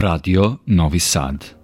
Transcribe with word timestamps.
Radio 0.00 0.60
Novi 0.64 0.98
Sad 0.98 1.59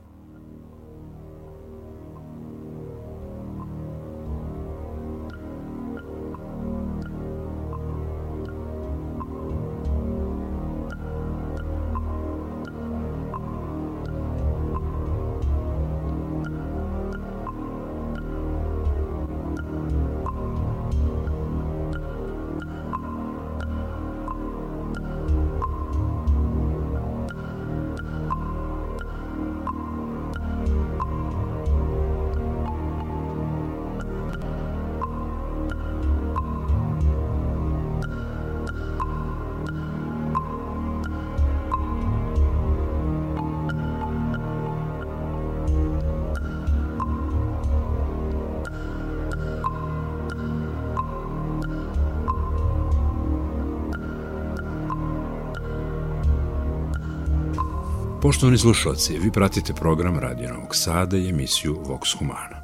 Poštovani 58.46 58.58
slušalci, 58.58 59.18
vi 59.18 59.30
pratite 59.32 59.74
program 59.74 60.18
Radio 60.18 60.52
Novog 60.52 60.76
Sada 60.76 61.16
i 61.16 61.28
emisiju 61.28 61.82
Vox 61.86 62.18
Humana. 62.18 62.62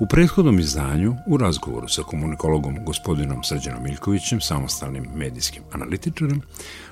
U 0.00 0.06
prethodnom 0.06 0.58
izdanju, 0.58 1.16
u 1.26 1.36
razgovoru 1.36 1.88
sa 1.88 2.02
komunikologom 2.02 2.84
gospodinom 2.84 3.44
Srđanom 3.44 3.82
Miljkovićem, 3.82 4.40
samostalnim 4.40 5.06
medijskim 5.14 5.62
analitičarem, 5.72 6.40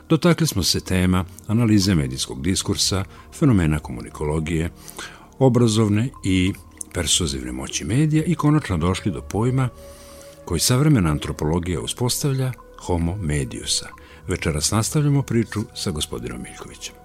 dotakli 0.09 0.47
smo 0.47 0.63
se 0.63 0.81
tema 0.81 1.25
analize 1.47 1.95
medijskog 1.95 2.43
diskursa, 2.43 3.05
fenomena 3.39 3.79
komunikologije, 3.79 4.71
obrazovne 5.39 6.09
i 6.25 6.53
persozivne 6.95 7.53
moći 7.53 7.85
medija 7.85 8.25
i 8.25 8.35
konačno 8.35 8.79
došli 8.79 9.13
do 9.13 9.21
pojma 9.21 9.69
koji 10.45 10.61
savremena 10.61 11.11
antropologija 11.11 11.81
uspostavlja 11.81 12.53
homo 12.87 13.17
mediusa. 13.17 13.89
Večeras 14.29 14.71
nastavljamo 14.71 15.23
priču 15.23 15.61
sa 15.75 15.91
gospodinom 15.91 16.43
Miljkovićem. 16.43 17.02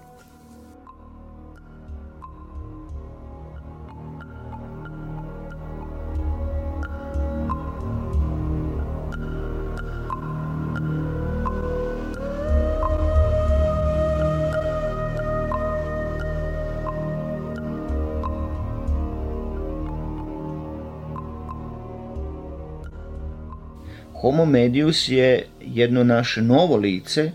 Homo 24.20 24.44
medius 24.44 25.08
je 25.08 25.46
jedno 25.60 26.04
naše 26.04 26.42
novo 26.42 26.76
lice, 26.76 27.30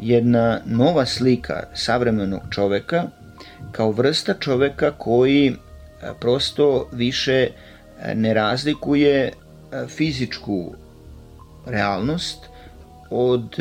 jedna 0.00 0.60
nova 0.66 1.06
slika 1.06 1.62
savremenog 1.74 2.40
čoveka 2.50 3.04
kao 3.72 3.90
vrsta 3.90 4.34
čoveka 4.34 4.90
koji 4.90 5.48
e, 5.48 5.54
prosto 6.20 6.88
više 6.92 7.48
e, 8.02 8.14
ne 8.14 8.34
razlikuje 8.34 9.12
e, 9.22 9.32
fizičku 9.88 10.74
realnost 11.66 12.38
od 13.10 13.56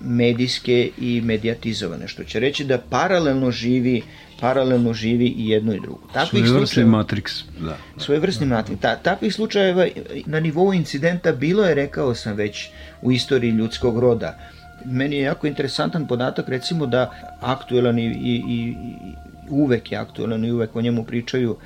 medijske 0.00 0.90
i 0.98 1.20
medijatizovane, 1.24 2.08
što 2.08 2.24
će 2.24 2.40
reći 2.40 2.64
da 2.64 2.78
paralelno 2.90 3.50
živi 3.50 4.02
paralelno 4.40 4.92
živi 4.92 5.26
i 5.26 5.48
jedno 5.48 5.74
i 5.74 5.80
drugo. 5.80 6.00
Takvih 6.12 6.44
Svojevrsni 6.46 6.84
matriks. 6.84 7.32
Da. 7.60 7.76
Svojevrsni 7.96 8.46
da. 8.46 8.54
matriks. 8.54 8.82
Ta, 8.82 8.96
takvih 8.96 9.34
slučajeva 9.34 9.86
na 10.26 10.40
nivou 10.40 10.74
incidenta 10.74 11.32
bilo 11.32 11.64
je, 11.64 11.74
rekao 11.74 12.14
sam 12.14 12.36
već, 12.36 12.68
u 13.02 13.12
istoriji 13.12 13.50
ljudskog 13.50 13.98
roda. 13.98 14.38
Meni 14.84 15.16
je 15.16 15.22
jako 15.22 15.46
interesantan 15.46 16.06
podatak, 16.06 16.48
recimo 16.48 16.86
da 16.86 17.10
aktuelan 17.40 17.98
i, 17.98 18.06
i, 18.06 18.44
i 18.48 18.74
uvek 19.48 19.92
je 19.92 19.98
aktuelan 19.98 20.44
i 20.44 20.52
uvek 20.52 20.76
o 20.76 20.80
njemu 20.80 21.04
pričaju 21.04 21.56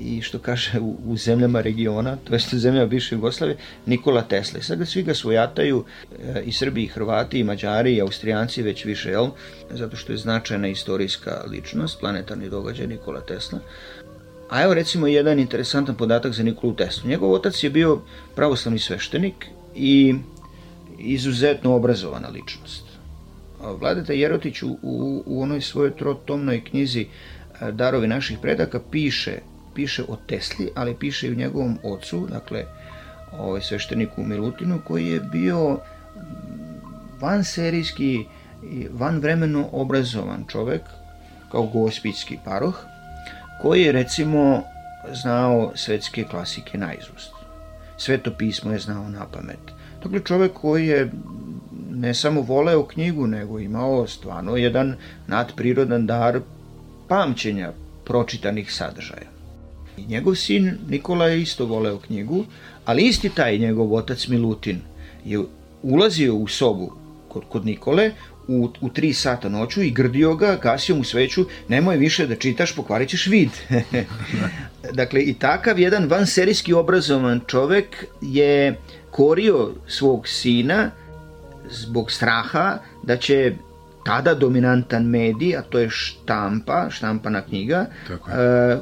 i 0.00 0.22
što 0.22 0.38
kaže 0.38 0.80
u, 0.80 0.96
u 1.06 1.16
zemljama 1.16 1.60
regiona, 1.60 2.16
to 2.16 2.34
jest 2.34 2.52
u 2.52 2.58
zemljama 2.58 2.86
bivše 2.86 3.14
Jugoslavije, 3.14 3.56
Nikola 3.86 4.22
Tesla. 4.22 4.58
I 4.58 4.62
sad 4.62 4.88
svi 4.88 5.02
ga 5.02 5.14
svojataju 5.14 5.84
e, 6.22 6.42
i 6.44 6.52
Srbi, 6.52 6.82
i 6.82 6.86
Hrvati, 6.86 7.38
i 7.38 7.44
Mađari, 7.44 7.94
i 7.94 8.00
Austrijanci 8.00 8.62
već 8.62 8.84
više, 8.84 9.10
jel? 9.10 9.28
Zato 9.70 9.96
što 9.96 10.12
je 10.12 10.18
značajna 10.18 10.68
istorijska 10.68 11.44
ličnost, 11.50 12.00
planetarni 12.00 12.50
događaj 12.50 12.86
Nikola 12.86 13.20
Tesla. 13.20 13.58
A 14.50 14.62
evo 14.62 14.74
recimo 14.74 15.06
jedan 15.06 15.38
interesantan 15.38 15.94
podatak 15.94 16.32
za 16.32 16.42
Nikolu 16.42 16.74
Teslu. 16.74 17.08
Njegov 17.08 17.32
otac 17.32 17.62
je 17.62 17.70
bio 17.70 18.00
pravoslavni 18.34 18.78
sveštenik 18.78 19.46
i 19.74 20.14
izuzetno 20.98 21.74
obrazovana 21.74 22.28
ličnost. 22.28 22.84
Vladeta 23.80 24.12
Jerotić 24.12 24.62
u, 24.62 24.78
u, 24.82 25.22
u 25.26 25.42
onoj 25.42 25.60
svojoj 25.60 25.96
trotomnoj 25.96 26.64
knjizi 26.64 27.06
e, 27.60 27.72
Darovi 27.72 28.06
naših 28.06 28.38
predaka 28.42 28.80
piše 28.90 29.38
piše 29.76 30.02
o 30.08 30.16
Tesli, 30.26 30.70
ali 30.74 30.94
piše 30.94 31.26
i 31.26 31.30
u 31.30 31.34
njegovom 31.34 31.78
ocu, 31.82 32.26
dakle, 32.30 32.64
ovaj 33.38 33.60
svešteniku 33.60 34.22
Milutinu, 34.22 34.80
koji 34.84 35.06
je 35.06 35.20
bio 35.20 35.78
van 37.20 37.44
serijski 37.44 38.24
i 38.70 38.86
van 38.90 39.18
vremeno 39.18 39.68
obrazovan 39.72 40.44
čovek, 40.48 40.82
kao 41.52 41.66
gospitski 41.66 42.38
paroh, 42.44 42.84
koji 43.62 43.82
je 43.82 43.92
recimo 43.92 44.62
znao 45.12 45.72
svetske 45.74 46.24
klasike 46.24 46.78
na 46.78 46.94
izust. 46.94 47.32
Sveto 47.96 48.30
pismo 48.38 48.72
je 48.72 48.78
znao 48.78 49.08
na 49.08 49.26
pamet. 49.32 49.72
Dakle, 50.02 50.20
čovek 50.24 50.52
koji 50.52 50.86
je 50.86 51.10
ne 51.90 52.14
samo 52.14 52.40
voleo 52.40 52.86
knjigu, 52.86 53.26
nego 53.26 53.58
imao 53.58 54.06
stvarno 54.06 54.56
jedan 54.56 54.96
nadprirodan 55.26 56.06
dar 56.06 56.40
pamćenja 57.08 57.72
pročitanih 58.04 58.72
sadržaja. 58.72 59.35
Njegov 60.08 60.34
sin 60.34 60.78
Nikola 60.88 61.26
je 61.26 61.42
isto 61.42 61.66
voleo 61.66 61.98
knjigu, 61.98 62.44
ali 62.84 63.02
isti 63.02 63.28
taj 63.28 63.58
njegov 63.58 63.94
otac 63.94 64.26
Milutin 64.28 64.80
je 65.24 65.40
ulazio 65.82 66.34
u 66.34 66.48
sobu 66.48 66.92
kod, 67.28 67.42
kod 67.48 67.66
Nikole 67.66 68.10
u, 68.48 68.68
u 68.80 68.88
tri 68.88 69.12
sata 69.12 69.48
noću 69.48 69.82
i 69.82 69.90
grdio 69.90 70.34
ga, 70.34 70.58
gasio 70.62 70.96
mu 70.96 71.04
sveću, 71.04 71.44
nemoj 71.68 71.96
više 71.96 72.26
da 72.26 72.36
čitaš, 72.36 72.74
pokvarit 72.74 73.08
ćeš 73.08 73.26
vid. 73.26 73.50
dakle, 75.00 75.22
i 75.22 75.34
takav 75.34 75.78
jedan 75.78 76.08
vanserijski 76.08 76.72
obrazovan 76.72 77.40
čovek 77.46 78.04
je 78.22 78.78
korio 79.10 79.70
svog 79.86 80.28
sina 80.28 80.90
zbog 81.70 82.12
straha 82.12 82.78
da 83.02 83.16
će 83.16 83.54
tada 84.06 84.34
dominantan 84.34 85.04
medij, 85.04 85.56
a 85.58 85.62
to 85.62 85.78
je 85.78 85.90
štampa, 85.90 86.86
štampana 86.90 87.42
knjiga, 87.42 87.86
uh, 88.10 88.18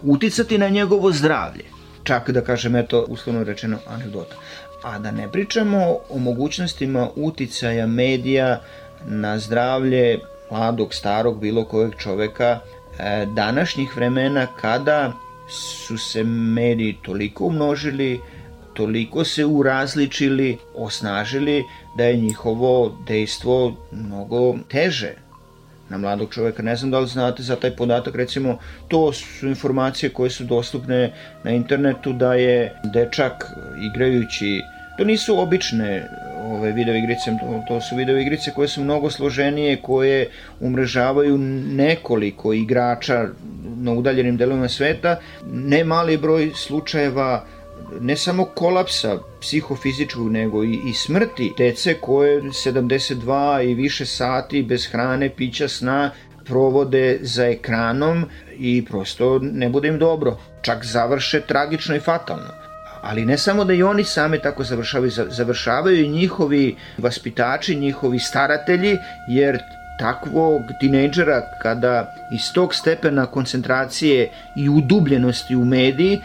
uticati 0.03 0.59
na 0.59 0.69
njegovo 0.69 1.13
zdravlje. 1.13 1.65
Čak 2.05 2.31
da 2.31 2.41
kažem, 2.45 2.77
eto, 2.77 3.05
uslovno 3.09 3.45
rečeno, 3.45 3.79
anegdota. 3.89 4.37
A 4.83 4.99
da 4.99 5.11
ne 5.11 5.31
pričamo 5.33 5.97
o 6.09 6.19
mogućnostima 6.19 7.09
uticaja 7.17 7.87
medija 7.87 8.61
na 9.07 9.39
zdravlje 9.39 10.19
mladog, 10.51 10.95
starog, 10.95 11.41
bilo 11.41 11.65
kojeg 11.65 11.93
čoveka 11.99 12.59
e, 12.99 13.27
današnjih 13.27 13.97
vremena 13.97 14.47
kada 14.61 15.13
su 15.49 15.99
se 15.99 16.25
mediji 16.25 16.97
toliko 17.03 17.45
umnožili, 17.45 18.21
toliko 18.75 19.25
se 19.25 19.45
urazličili, 19.45 20.59
osnažili, 20.75 21.65
da 21.97 22.05
je 22.05 22.17
njihovo 22.17 22.99
dejstvo 23.07 23.77
mnogo 23.93 24.55
teže 24.69 25.24
na 25.89 25.99
mladog 25.99 26.35
čoveka. 26.35 26.63
Ne 26.63 26.77
znam 26.77 26.91
da 26.91 26.99
li 26.99 27.07
znate 27.07 27.43
za 27.43 27.57
taj 27.57 27.77
podatak, 27.77 28.15
recimo, 28.15 28.59
to 28.89 29.13
su 29.13 29.49
informacije 29.49 30.11
koje 30.11 30.31
su 30.31 30.45
dostupne 30.45 31.13
na 31.45 31.51
internetu 31.51 32.13
da 32.13 32.35
je 32.35 32.81
dečak 32.93 33.45
igrajući 33.93 34.61
To 34.97 35.05
nisu 35.05 35.39
obične 35.39 36.09
ove 36.45 36.73
video 36.73 36.95
igrice, 36.95 37.31
to, 37.41 37.65
to 37.69 37.81
su 37.81 37.97
video 37.97 38.19
igrice 38.19 38.51
koje 38.55 38.69
su 38.69 38.85
mnogo 38.85 39.11
složenije, 39.11 39.77
koje 39.77 40.31
umrežavaju 40.61 41.39
nekoliko 41.39 42.53
igrača 42.53 43.27
na 43.77 43.93
udaljenim 43.93 44.37
delovima 44.37 44.69
sveta. 44.69 45.17
Ne 45.53 45.85
mali 45.85 46.17
broj 46.17 46.53
slučajeva 46.55 47.45
ne 48.01 48.17
samo 48.17 48.45
kolapsa 48.45 49.19
psihofizičkog, 49.41 50.31
nego 50.33 50.65
i, 50.65 50.81
i 50.87 50.93
smrti 50.95 51.53
dece 51.59 51.95
koje 51.95 52.43
72 52.43 53.71
i 53.71 53.75
više 53.75 54.07
sati 54.07 54.63
bez 54.63 54.87
hrane, 54.87 55.31
pića, 55.37 55.69
sna 55.69 56.11
provode 56.45 57.19
za 57.23 57.47
ekranom 57.47 58.25
i 58.59 58.85
prosto 58.85 59.39
ne 59.43 59.69
bude 59.69 59.89
im 59.89 59.99
dobro. 59.99 60.39
Čak 60.63 60.85
završe 60.85 61.41
tragično 61.41 61.97
i 61.97 62.01
fatalno. 62.01 62.65
Ali 63.03 63.25
ne 63.25 63.39
samo 63.39 63.65
da 63.65 63.73
i 63.73 63.83
oni 63.83 64.05
same 64.05 64.39
tako 64.39 64.65
završavaju, 64.65 65.11
završavaju 65.29 66.05
i 66.05 66.09
njihovi 66.09 66.77
vaspitači, 66.99 67.75
njihovi 67.75 68.19
staratelji, 68.19 68.97
jer 69.29 69.59
takvog 69.99 70.63
tinejdžera 70.81 71.43
kada 71.63 72.15
iz 72.33 72.53
tog 72.55 72.75
stepena 72.75 73.27
koncentracije 73.27 74.31
i 74.57 74.69
udubljenosti 74.69 75.57
u 75.57 75.65
mediji 75.65 76.21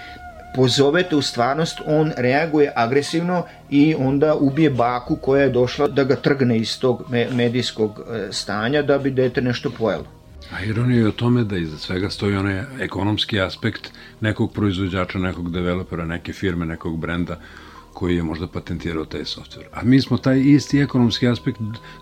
pozovete 0.55 1.15
u 1.15 1.21
stvarnost, 1.21 1.81
on 1.85 2.11
reaguje 2.17 2.71
agresivno 2.75 3.43
i 3.69 3.95
onda 3.97 4.35
ubije 4.35 4.69
baku 4.69 5.15
koja 5.15 5.43
je 5.43 5.49
došla 5.49 5.87
da 5.87 6.03
ga 6.03 6.15
trgne 6.15 6.57
iz 6.57 6.79
tog 6.79 7.03
medijskog 7.31 7.99
e, 7.99 8.27
stanja 8.31 8.81
da 8.81 8.97
bi 8.97 9.11
dete 9.11 9.41
nešto 9.41 9.69
pojelo. 9.69 10.05
A 10.51 10.63
ironija 10.63 10.99
je 10.99 11.07
o 11.07 11.11
tome 11.11 11.43
da 11.43 11.57
iza 11.57 11.77
svega 11.77 12.09
stoji 12.09 12.35
onaj 12.35 12.63
ekonomski 12.79 13.41
aspekt 13.41 13.91
nekog 14.21 14.53
proizvođača, 14.53 15.19
nekog 15.19 15.51
developera, 15.51 16.05
neke 16.05 16.33
firme, 16.33 16.65
nekog 16.65 16.99
brenda 16.99 17.39
koji 17.99 18.15
je 18.15 18.23
možda 18.23 18.47
patentirao 18.47 19.05
taj 19.05 19.25
softver. 19.25 19.65
A 19.73 19.83
mi 19.83 20.01
smo 20.01 20.17
taj 20.17 20.39
isti 20.39 20.79
ekonomski 20.79 21.27
aspekt 21.27 21.59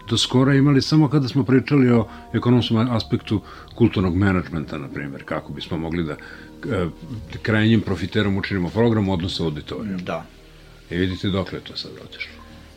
do 0.09 0.17
skora 0.17 0.53
imali 0.53 0.81
samo 0.81 1.09
kada 1.09 1.27
smo 1.27 1.43
pričali 1.43 1.91
o 1.91 2.05
ekonomskom 2.33 2.91
aspektu 2.91 3.41
kulturnog 3.75 4.15
menadžmenta, 4.15 4.77
na 4.77 4.87
primjer, 4.87 5.23
kako 5.25 5.53
bismo 5.53 5.77
mogli 5.77 6.03
da 6.03 6.13
e, 6.13 6.85
krajnjim 7.41 7.81
profiterom 7.81 8.37
učinimo 8.37 8.69
program 8.69 9.09
odnosno 9.09 9.45
auditorijom. 9.45 9.97
Da. 10.05 10.25
I 10.89 10.97
vidite 10.97 11.29
dok 11.29 11.53
je 11.53 11.59
to 11.59 11.77
sad 11.77 11.91
otišlo. 12.05 12.31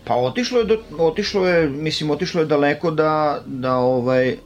Pa 0.05 0.14
otišlo 0.14 0.58
je, 0.58 0.64
do, 0.64 0.78
otišlo 0.99 1.46
je, 1.46 1.69
mislim, 1.70 2.11
otišlo 2.11 2.40
je 2.40 2.46
daleko 2.46 2.90
da, 2.90 3.43
da 3.46 3.76
ovaj, 3.76 4.37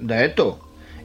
da 0.00 0.14
eto, 0.14 0.58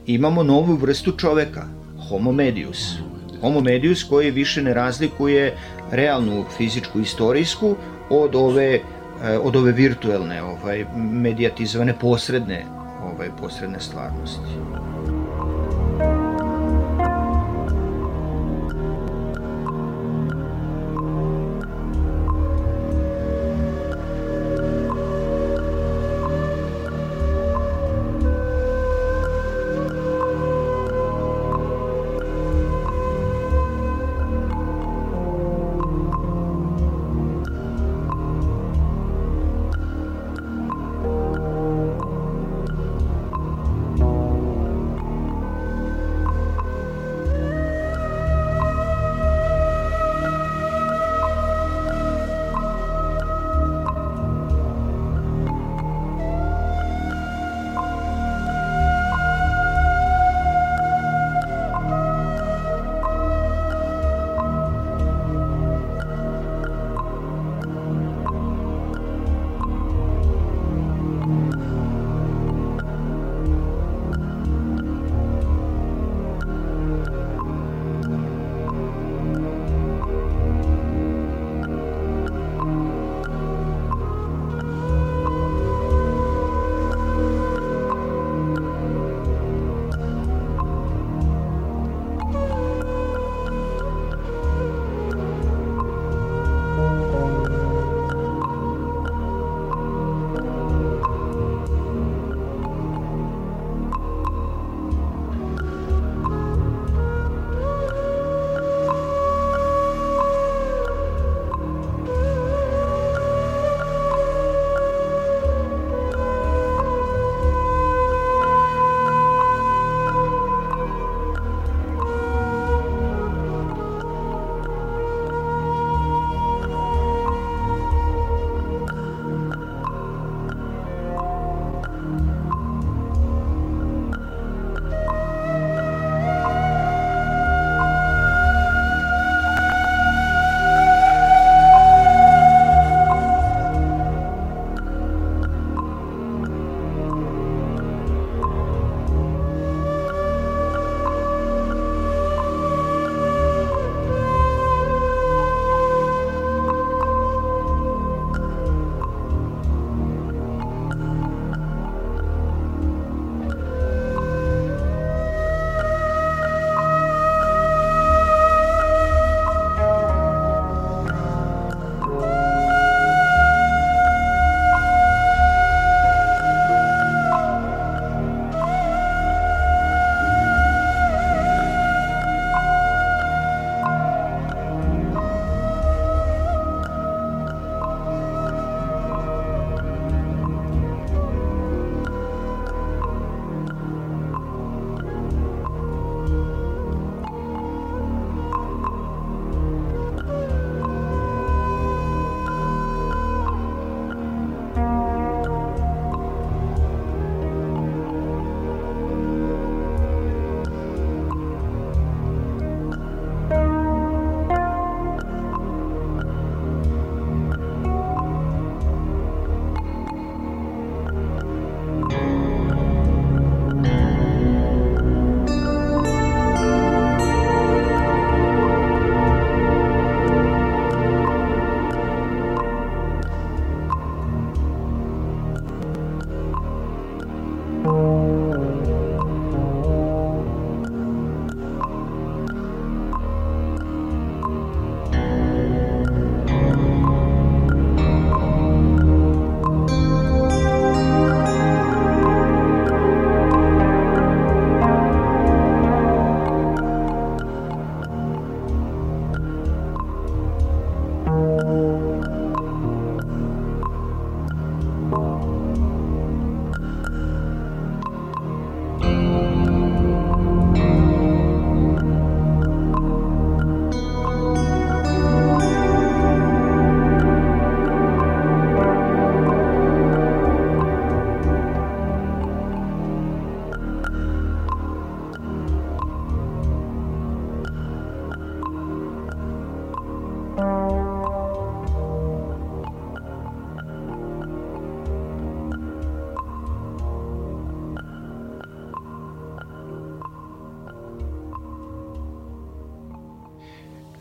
imamo 0.06 0.42
novu 0.42 0.76
vrstu 0.76 1.12
čoveka, 1.16 1.64
homo 2.08 2.32
medius. 2.32 2.98
Homo 3.40 3.60
medius 3.60 4.04
koji 4.04 4.30
više 4.30 4.62
ne 4.62 4.74
razlikuje 4.74 5.56
realnu 5.90 6.44
fizičku 6.56 7.00
istorijsku 7.00 7.76
od 8.10 8.34
ove 8.34 8.74
eh, 8.74 9.38
od 9.42 9.56
ove 9.56 9.72
virtuelne, 9.72 10.42
ovaj 10.42 10.84
medijatizovane 10.96 11.94
posredne, 11.98 12.64
ovaj 13.02 13.30
posredne 13.40 13.80
stvarnosti. 13.80 14.87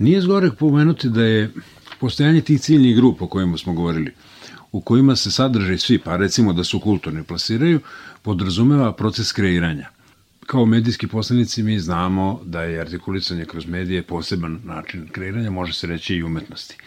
Nije 0.07 0.21
zgorek 0.21 0.53
pomenuti 0.55 1.09
da 1.09 1.23
je 1.23 1.51
postojanje 1.99 2.41
tih 2.41 2.61
ciljnih 2.61 2.95
grupa 2.95 3.25
o 3.25 3.27
kojima 3.27 3.57
smo 3.57 3.73
govorili, 3.73 4.13
u 4.71 4.81
kojima 4.81 5.15
se 5.15 5.31
sadržaj 5.31 5.77
svi, 5.77 5.97
pa 5.99 6.15
recimo 6.15 6.53
da 6.53 6.63
su 6.63 6.79
kulturni, 6.79 7.23
plasiraju, 7.23 7.79
podrazumeva 8.21 8.93
proces 8.93 9.31
kreiranja. 9.31 9.89
Kao 10.45 10.65
medijski 10.65 11.07
poslanici 11.07 11.63
mi 11.63 11.79
znamo 11.79 12.41
da 12.45 12.61
je 12.61 12.79
artikulisanje 12.79 13.45
kroz 13.45 13.65
medije 13.65 14.03
poseban 14.03 14.59
način 14.63 15.07
kreiranja, 15.11 15.51
može 15.51 15.73
se 15.73 15.87
reći 15.87 16.15
i 16.15 16.23
umetnosti. 16.23 16.77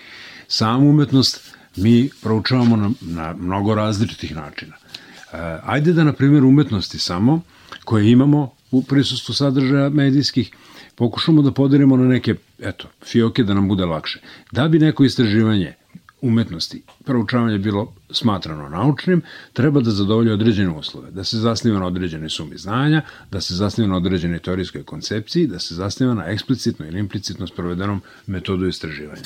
Samu 0.48 0.90
umetnost 0.90 1.54
mi 1.76 2.10
proučavamo 2.22 2.76
na, 2.76 2.90
na 3.00 3.34
mnogo 3.38 3.74
različitih 3.74 4.36
načina. 4.36 4.76
E, 4.76 5.36
ajde 5.64 5.92
da, 5.92 6.04
na 6.04 6.12
primjer, 6.12 6.44
umetnosti 6.44 6.98
samo, 6.98 7.42
koje 7.84 8.10
imamo 8.10 8.50
u 8.70 8.82
prisustvu 8.82 9.34
sadržaja 9.34 9.88
medijskih, 9.88 10.50
pokušamo 10.94 11.42
da 11.42 11.52
podelimo 11.52 11.96
na 11.96 12.08
neke, 12.08 12.34
eto, 12.62 12.88
fioke 13.04 13.44
da 13.44 13.54
nam 13.54 13.68
bude 13.68 13.84
lakše. 13.84 14.20
Da 14.52 14.68
bi 14.68 14.78
neko 14.78 15.04
istraživanje 15.04 15.74
umetnosti, 16.22 16.82
proučavanje 17.04 17.58
bilo 17.58 17.94
smatrano 18.10 18.68
naučnim, 18.68 19.22
treba 19.52 19.80
da 19.80 19.90
zadovolje 19.90 20.32
određene 20.32 20.70
uslove, 20.70 21.10
da 21.10 21.24
se 21.24 21.36
zasniva 21.36 21.78
na 21.78 21.86
određene 21.86 22.28
sumi 22.28 22.58
znanja, 22.58 23.02
da 23.30 23.40
se 23.40 23.54
zasniva 23.54 23.88
na 23.90 23.96
određene 23.96 24.38
teorijskoj 24.38 24.82
koncepciji, 24.82 25.46
da 25.46 25.58
se 25.58 25.74
zasniva 25.74 26.14
na 26.14 26.24
eksplicitno 26.26 26.86
ili 26.86 26.98
implicitno 26.98 27.46
sprovedenom 27.46 28.00
metodu 28.26 28.66
istraživanja. 28.66 29.22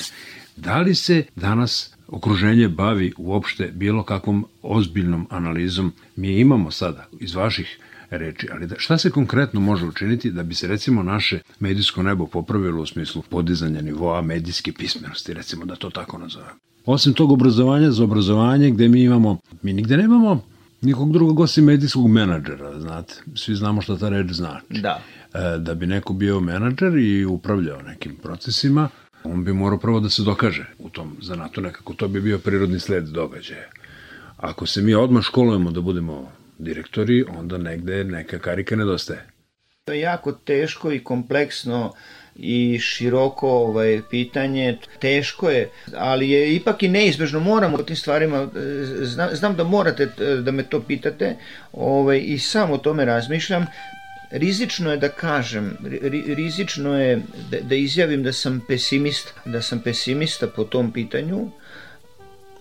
Da 0.55 0.81
li 0.81 0.95
se 0.95 1.23
danas 1.35 1.93
okruženje 2.07 2.67
bavi 2.67 3.13
uopšte 3.17 3.71
bilo 3.73 4.03
kakvom 4.03 4.45
ozbiljnom 4.61 5.27
analizom? 5.29 5.93
Mi 6.15 6.39
imamo 6.39 6.71
sada 6.71 7.07
iz 7.19 7.35
vaših 7.35 7.79
reči, 8.17 8.47
ali 8.51 8.67
da, 8.67 8.75
šta 8.77 8.97
se 8.97 9.09
konkretno 9.09 9.59
može 9.59 9.85
učiniti 9.85 10.31
da 10.31 10.43
bi 10.43 10.55
se 10.55 10.67
recimo 10.67 11.03
naše 11.03 11.39
medijsko 11.59 12.03
nebo 12.03 12.27
popravilo 12.27 12.81
u 12.81 12.85
smislu 12.85 13.23
podizanja 13.29 13.81
nivoa 13.81 14.21
medijske 14.21 14.73
pismenosti, 14.73 15.33
recimo 15.33 15.65
da 15.65 15.75
to 15.75 15.89
tako 15.89 16.17
nazovem. 16.17 16.55
Osim 16.85 17.13
tog 17.13 17.31
obrazovanja 17.31 17.91
za 17.91 18.03
obrazovanje 18.03 18.71
gde 18.71 18.87
mi 18.87 19.03
imamo, 19.03 19.37
mi 19.61 19.73
nigde 19.73 19.97
nemamo 19.97 20.43
nikog 20.85 21.13
drugog 21.13 21.39
osim 21.39 21.65
medijskog 21.65 22.07
menadžera, 22.07 22.79
znate. 22.79 23.13
Svi 23.35 23.55
znamo 23.55 23.81
šta 23.81 23.97
ta 23.97 24.09
reč 24.09 24.31
znači. 24.31 24.65
Da. 24.69 25.01
E, 25.33 25.57
da 25.57 25.73
bi 25.73 25.87
neko 25.87 26.13
bio 26.13 26.39
menadžer 26.39 26.97
i 26.97 27.25
upravljao 27.25 27.81
nekim 27.81 28.15
procesima, 28.15 28.89
on 29.23 29.43
bi 29.43 29.53
morao 29.53 29.79
prvo 29.79 29.99
da 29.99 30.09
se 30.09 30.23
dokaže 30.23 30.65
u 30.79 30.89
tom 30.89 31.17
zanatu 31.21 31.61
nekako. 31.61 31.93
To 31.93 32.07
bi 32.07 32.21
bio 32.21 32.39
prirodni 32.39 32.79
sled 32.79 33.03
događaja. 33.03 33.69
Ako 34.37 34.65
se 34.65 34.81
mi 34.81 34.93
odmah 34.93 35.23
školujemo 35.23 35.71
da 35.71 35.81
budemo 35.81 36.31
direktori, 36.57 37.23
onda 37.37 37.57
negde 37.57 38.03
neka 38.03 38.39
karika 38.39 38.75
nedostaje. 38.75 39.25
To 39.85 39.93
je 39.93 39.99
jako 39.99 40.31
teško 40.31 40.91
i 40.91 41.03
kompleksno 41.03 41.93
i 42.35 42.79
široko 42.79 43.49
ovaj 43.49 44.01
pitanje. 44.09 44.77
Teško 44.99 45.49
je 45.49 45.69
ali 45.95 46.29
je 46.29 46.55
ipak 46.55 46.83
i 46.83 46.87
neizbežno. 46.87 47.39
Moramo 47.39 47.77
o 47.77 47.83
tim 47.83 47.95
stvarima 47.95 48.47
znam, 49.01 49.29
znam 49.33 49.55
da 49.55 49.63
morate 49.63 50.05
da 50.41 50.51
me 50.51 50.63
to 50.63 50.81
pitate 50.81 51.35
ovaj 51.73 52.21
i 52.25 52.39
samo 52.39 52.73
o 52.73 52.77
tome 52.77 53.05
razmišljam. 53.05 53.65
Rizično 54.31 54.91
je 54.91 54.97
da 54.97 55.09
kažem 55.09 55.77
ri, 56.01 56.23
rizično 56.35 56.99
je 57.01 57.21
da, 57.51 57.59
da 57.61 57.75
izjavim 57.75 58.23
da 58.23 58.33
sam 58.33 58.61
pesimista 58.67 59.31
da 59.45 59.61
sam 59.61 59.79
pesimista 59.79 60.47
po 60.47 60.63
tom 60.63 60.91
pitanju 60.91 61.49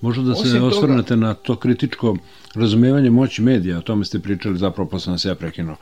Možda 0.04 0.22
da 0.22 0.34
se 0.34 0.60
osvrnete 0.60 1.08
toga... 1.08 1.20
na 1.20 1.34
to 1.34 1.56
kritičko 1.56 2.16
razumevanje 2.54 3.10
moći 3.10 3.42
medija, 3.42 3.78
o 3.78 3.82
tome 3.82 4.04
ste 4.04 4.18
pričali 4.18 4.58
zapravo 4.58 4.88
posle 4.88 5.12
nas 5.12 5.24
ja 5.24 5.34
prekinuo 5.34 5.76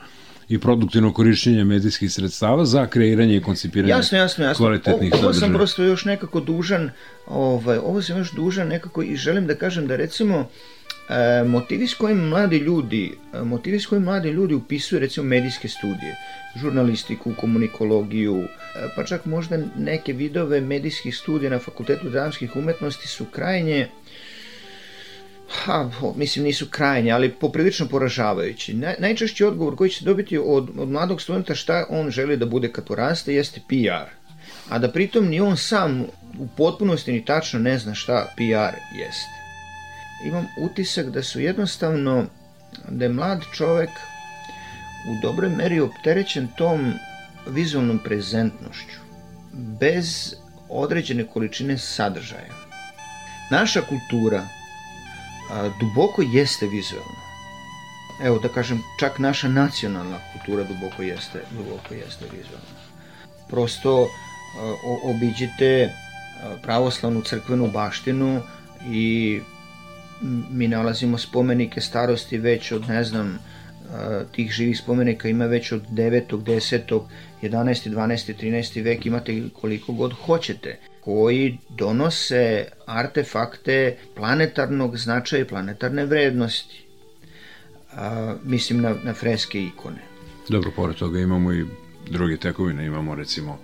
i 0.49 0.59
produktivno 0.59 1.13
korišćenje 1.13 1.63
medijskih 1.63 2.11
sredstava 2.11 2.65
za 2.65 2.87
kreiranje 2.87 3.35
i 3.35 3.41
koncipiranje 3.41 3.91
jasno, 3.91 4.17
jasno, 4.17 4.45
jasno. 4.45 4.63
kvalitetnih 4.63 5.13
ovo, 5.13 5.23
ovo 5.23 5.33
sam 5.33 5.53
prosto 5.53 5.83
još 5.83 6.05
nekako 6.05 6.39
dužan, 6.39 6.89
ovaj, 7.27 7.77
ovo 7.77 8.01
sam 8.01 8.17
još 8.17 8.31
dužan 8.31 8.67
nekako 8.67 9.03
i 9.03 9.15
želim 9.15 9.47
da 9.47 9.55
kažem 9.55 9.87
da 9.87 9.95
recimo 9.95 10.49
e, 11.09 11.43
motivi 11.43 11.87
s 11.87 11.93
kojim 11.93 12.17
mladi 12.17 12.57
ljudi, 12.57 13.11
e, 13.33 13.41
motivi 13.41 13.79
s 13.79 13.85
kojim 13.85 14.03
mladi 14.03 14.29
ljudi 14.29 14.53
upisuju 14.53 14.99
recimo 14.99 15.25
medijske 15.25 15.67
studije, 15.67 16.15
žurnalistiku, 16.61 17.33
komunikologiju, 17.39 18.37
e, 18.37 18.47
pa 18.95 19.03
čak 19.03 19.25
možda 19.25 19.59
neke 19.77 20.13
vidove 20.13 20.61
medijskih 20.61 21.17
studija 21.17 21.51
na 21.51 21.59
Fakultetu 21.59 22.09
dramskih 22.09 22.55
umetnosti 22.55 23.07
su 23.07 23.25
krajnje 23.25 23.87
Ha, 25.53 25.89
mislim 26.15 26.45
nisu 26.45 26.67
krajnje, 26.69 27.11
ali 27.11 27.31
poprilično 27.31 27.87
poražavajući. 27.87 28.73
Naj, 28.73 28.95
najčešći 28.99 29.43
odgovor 29.43 29.75
koji 29.75 29.89
će 29.89 30.05
dobiti 30.05 30.37
od, 30.37 30.69
od 30.77 30.89
mladog 30.89 31.21
studenta 31.21 31.55
šta 31.55 31.85
on 31.89 32.09
želi 32.09 32.37
da 32.37 32.45
bude 32.45 32.71
kad 32.71 32.85
poraste 32.85 33.33
jeste 33.33 33.61
PR. 33.67 34.09
A 34.69 34.79
da 34.79 34.91
pritom 34.91 35.27
ni 35.27 35.41
on 35.41 35.57
sam 35.57 36.01
u 36.39 36.47
potpunosti 36.57 37.11
ni 37.11 37.25
tačno 37.25 37.59
ne 37.59 37.77
zna 37.77 37.93
šta 37.93 38.33
PR 38.35 38.77
jeste. 38.99 39.43
Imam 40.25 40.47
utisak 40.57 41.09
da 41.09 41.23
su 41.23 41.39
jednostavno, 41.39 42.25
da 42.89 43.05
je 43.05 43.09
mlad 43.09 43.41
čovek 43.53 43.89
u 45.09 45.21
dobroj 45.21 45.49
meri 45.49 45.79
opterećen 45.79 46.47
tom 46.57 46.93
vizualnom 47.47 47.99
prezentnošću, 47.99 48.99
bez 49.53 50.35
određene 50.69 51.23
količine 51.23 51.77
sadržaja. 51.77 52.53
Naša 53.51 53.81
kultura 53.81 54.47
a, 55.49 55.69
duboko 55.79 56.21
jeste 56.21 56.67
vizualna. 56.67 57.23
Evo 58.23 58.39
da 58.39 58.49
kažem, 58.49 58.81
čak 58.99 59.19
naša 59.19 59.47
nacionalna 59.47 60.19
kultura 60.33 60.63
duboko 60.63 61.01
jeste, 61.03 61.41
duboko 61.51 61.93
jeste 61.93 62.25
vizualna. 62.25 62.79
Prosto 63.49 64.07
o, 64.83 64.99
obiđite 65.03 65.93
pravoslavnu 66.61 67.21
crkvenu 67.21 67.67
baštinu 67.67 68.41
i 68.91 69.39
mi 70.51 70.67
nalazimo 70.67 71.17
spomenike 71.17 71.81
starosti 71.81 72.37
već 72.37 72.71
od, 72.71 72.87
ne 72.89 73.03
znam, 73.03 73.39
tih 74.31 74.51
živih 74.51 74.77
spomenika 74.77 75.27
ima 75.27 75.45
već 75.45 75.71
od 75.71 75.87
9. 75.89 76.21
10. 76.29 77.01
11. 77.41 77.89
12. 77.89 78.33
13. 78.41 78.83
vek, 78.83 79.05
imate 79.05 79.43
koliko 79.61 79.93
god 79.93 80.13
hoćete 80.13 80.79
koji 81.03 81.57
donose 81.69 82.65
artefakte 82.85 83.97
planetarnog 84.15 84.97
značaja 84.97 85.41
i 85.41 85.47
planetarne 85.47 86.05
vrednosti. 86.05 86.83
A, 87.95 88.35
mislim 88.43 88.81
na, 88.81 88.95
na 89.03 89.13
freske 89.13 89.63
ikone. 89.63 89.99
Dobro, 90.49 90.71
pored 90.75 90.95
toga 90.95 91.19
imamo 91.19 91.53
i 91.53 91.65
druge 92.09 92.37
tekovine, 92.37 92.85
imamo 92.85 93.15
recimo 93.15 93.59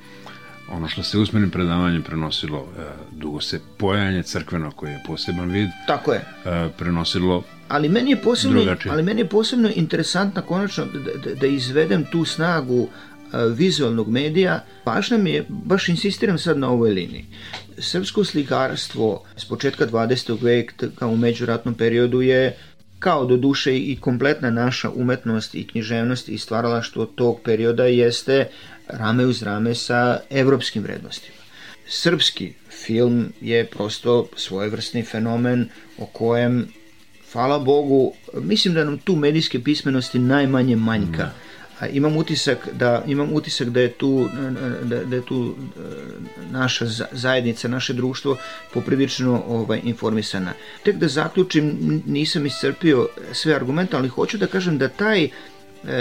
ono 0.72 0.88
što 0.88 1.04
se 1.04 1.18
usmenim 1.18 1.52
predavanjem 1.52 2.04
prenosilo, 2.04 2.68
e, 2.78 2.82
dugo 3.12 3.42
se 3.42 3.60
pojanje 3.78 4.24
crkveno 4.24 4.72
koje 4.72 4.92
je 4.92 5.04
poseban 5.08 5.52
vid. 5.52 5.70
Tako 5.88 6.14
je. 6.14 6.26
E, 6.46 6.70
prenosilo 6.78 7.44
ali 7.70 7.90
meni 7.90 8.12
je 8.12 8.22
posebno 8.22 8.62
drugačije. 8.62 8.92
ali 8.92 9.04
meni 9.04 9.22
je 9.22 9.30
posebno 9.30 9.70
interesantno 9.76 10.42
konačno 10.42 10.86
da, 10.86 11.00
da, 11.00 11.36
da 11.36 11.48
izvedem 11.48 12.06
tu 12.12 12.26
snagu 12.26 12.88
vizualnog 13.34 14.10
medija, 14.10 14.66
baš 14.86 15.10
nam 15.10 15.28
je, 15.28 15.46
baš 15.50 15.90
insistiram 15.90 16.38
sad 16.38 16.58
na 16.58 16.70
ovoj 16.70 16.92
liniji. 16.92 17.26
Srpsko 17.78 18.24
slikarstvo 18.24 19.24
s 19.38 19.46
početka 19.46 19.88
20. 19.88 20.44
veka 20.44 21.08
u 21.08 21.18
međuratnom 21.18 21.74
periodu 21.74 22.22
je 22.22 22.58
kao 23.00 23.26
do 23.26 23.38
duše 23.38 23.78
i 23.78 23.98
kompletna 24.02 24.50
naša 24.50 24.90
umetnost 24.90 25.56
i 25.56 25.68
književnost 25.68 26.30
i 26.30 26.38
stvaralaštvo 26.38 27.06
tog 27.06 27.40
perioda 27.44 27.84
jeste 27.84 28.48
rame 28.88 29.26
uz 29.26 29.44
rame 29.44 29.76
sa 29.76 30.20
evropskim 30.30 30.84
vrednostima. 30.84 31.38
Srpski 31.88 32.54
film 32.86 33.34
je 33.42 33.66
prosto 33.66 34.28
svojevrsni 34.36 35.04
fenomen 35.04 35.70
o 35.98 36.06
kojem, 36.06 36.68
hvala 37.32 37.60
Bogu, 37.60 38.14
mislim 38.34 38.74
da 38.74 38.84
nam 38.84 38.98
tu 38.98 39.16
medijske 39.16 39.64
pismenosti 39.64 40.20
najmanje 40.20 40.76
manjka. 40.76 41.26
Mm 41.26 41.49
imam 41.88 42.18
utisak 42.18 42.70
da 42.74 43.04
imam 43.08 43.34
utisak 43.34 43.70
da 43.70 43.82
je 43.82 43.92
tu 43.92 44.30
da, 44.84 45.04
da 45.04 45.16
je 45.16 45.26
tu 45.26 45.56
e, 45.56 45.82
naša 46.52 46.86
zajednica, 47.12 47.68
naše 47.68 47.94
društvo 47.94 48.38
poprilično 48.74 49.44
ovaj 49.48 49.82
informisana. 49.84 50.54
Tek 50.84 50.96
da 50.96 51.08
zaključim, 51.08 51.78
nisam 52.06 52.46
iscrpio 52.46 53.08
sve 53.32 53.54
argumente, 53.54 53.98
ali 53.98 54.08
hoću 54.08 54.38
da 54.38 54.48
kažem 54.48 54.78
da 54.78 54.88
taj 54.88 55.24
e, 55.24 55.30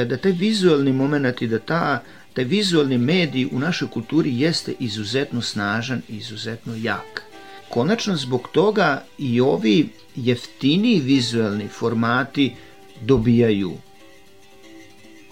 da 0.05 0.17
taj 0.17 0.33
vizualni 0.33 0.93
moment 0.93 1.43
i 1.43 1.47
da 1.47 1.59
ta 1.59 2.03
taj 2.33 2.45
vizualni 2.45 2.99
medij 2.99 3.49
u 3.53 3.59
našoj 3.59 3.89
kulturi 3.89 4.41
jeste 4.41 4.75
izuzetno 4.79 5.43
snažan 5.43 6.03
i 6.09 6.17
izuzetno 6.17 6.75
jak. 6.77 7.23
Konačno 7.69 8.17
zbog 8.17 8.49
toga 8.53 9.05
i 9.19 9.41
ovi 9.41 9.89
jeftini 10.17 11.01
vizualni 11.01 11.69
formati 11.69 12.55
dobijaju 13.01 13.73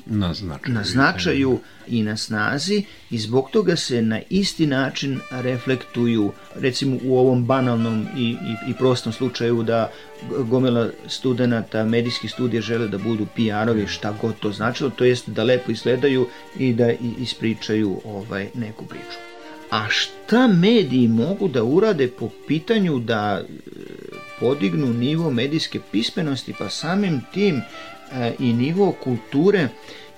na 0.06 0.34
značaju, 0.34 0.74
na 0.74 0.84
značaju 0.84 1.58
i 1.86 2.02
na 2.02 2.16
snazi 2.16 2.84
i 3.10 3.18
zbog 3.18 3.50
toga 3.50 3.76
se 3.76 4.02
na 4.02 4.20
isti 4.30 4.66
način 4.66 5.20
reflektuju 5.30 6.32
recimo 6.54 6.98
u 7.04 7.18
ovom 7.18 7.44
banalnom 7.44 8.06
i, 8.16 8.22
i, 8.22 8.70
i 8.70 8.74
prostom 8.78 9.12
slučaju 9.12 9.62
da 9.62 9.90
gomila 10.38 10.88
studenta 11.08 11.84
medijskih 11.84 12.30
studija 12.30 12.62
žele 12.62 12.88
da 12.88 12.98
budu 12.98 13.26
PR-ovi 13.36 13.86
šta 13.86 14.14
god 14.20 14.34
to 14.38 14.52
značilo, 14.52 14.90
to 14.90 15.04
jest 15.04 15.28
da 15.28 15.44
lepo 15.44 15.72
izgledaju 15.72 16.28
i 16.58 16.72
da 16.72 16.92
ispričaju 17.18 18.00
ovaj 18.04 18.48
neku 18.54 18.84
priču. 18.84 19.18
A 19.70 19.86
šta 19.88 20.46
mediji 20.46 21.08
mogu 21.08 21.48
da 21.48 21.64
urade 21.64 22.08
po 22.08 22.30
pitanju 22.48 22.98
da 22.98 23.40
e, 23.40 23.44
podignu 24.40 24.86
nivo 24.86 25.30
medijske 25.30 25.80
pismenosti, 25.92 26.54
pa 26.58 26.68
samim 26.68 27.20
tim 27.34 27.62
i 28.38 28.52
nivo 28.52 28.92
kulture, 28.92 29.68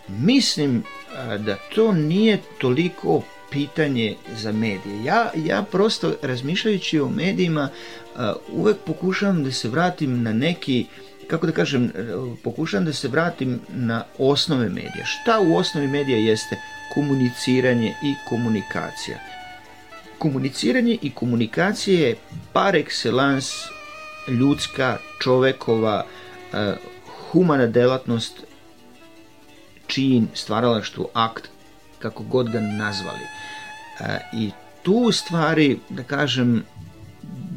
mislim 0.08 0.76
e, 0.76 1.38
da 1.38 1.56
to 1.74 1.92
nije 1.92 2.38
toliko 2.58 3.22
pitanje 3.50 4.16
za 4.36 4.52
medije. 4.52 5.04
Ja, 5.04 5.30
ja 5.36 5.62
prosto 5.62 6.14
razmišljajući 6.22 7.00
o 7.00 7.08
medijima 7.08 7.68
uvek 8.52 8.76
pokušavam 8.86 9.44
da 9.44 9.52
se 9.52 9.68
vratim 9.68 10.22
na 10.22 10.32
neki 10.32 10.86
kako 11.28 11.46
da 11.46 11.52
kažem, 11.52 11.92
pokušavam 12.44 12.84
da 12.84 12.92
se 12.92 13.08
vratim 13.08 13.60
na 13.68 14.04
osnove 14.18 14.68
medija. 14.68 15.04
Šta 15.04 15.40
u 15.40 15.56
osnovi 15.56 15.86
medija 15.86 16.18
jeste? 16.18 16.56
Komuniciranje 16.94 17.94
i 18.04 18.14
komunikacija. 18.28 19.18
Komuniciranje 20.18 20.98
i 21.02 21.10
komunikacija 21.10 22.08
je 22.08 22.16
par 22.52 22.74
excellence 22.74 23.52
ljudska, 24.28 24.98
čovekova, 25.22 26.04
humana 27.32 27.66
delatnost, 27.66 28.42
čin, 29.86 30.28
stvaralaštvo, 30.34 31.08
akt, 31.14 31.48
kako 31.98 32.22
god 32.22 32.50
ga 32.52 32.60
nazvali. 32.60 33.26
I 34.32 34.50
tu 34.82 35.12
stvari, 35.12 35.78
da 35.88 36.02
kažem, 36.02 36.64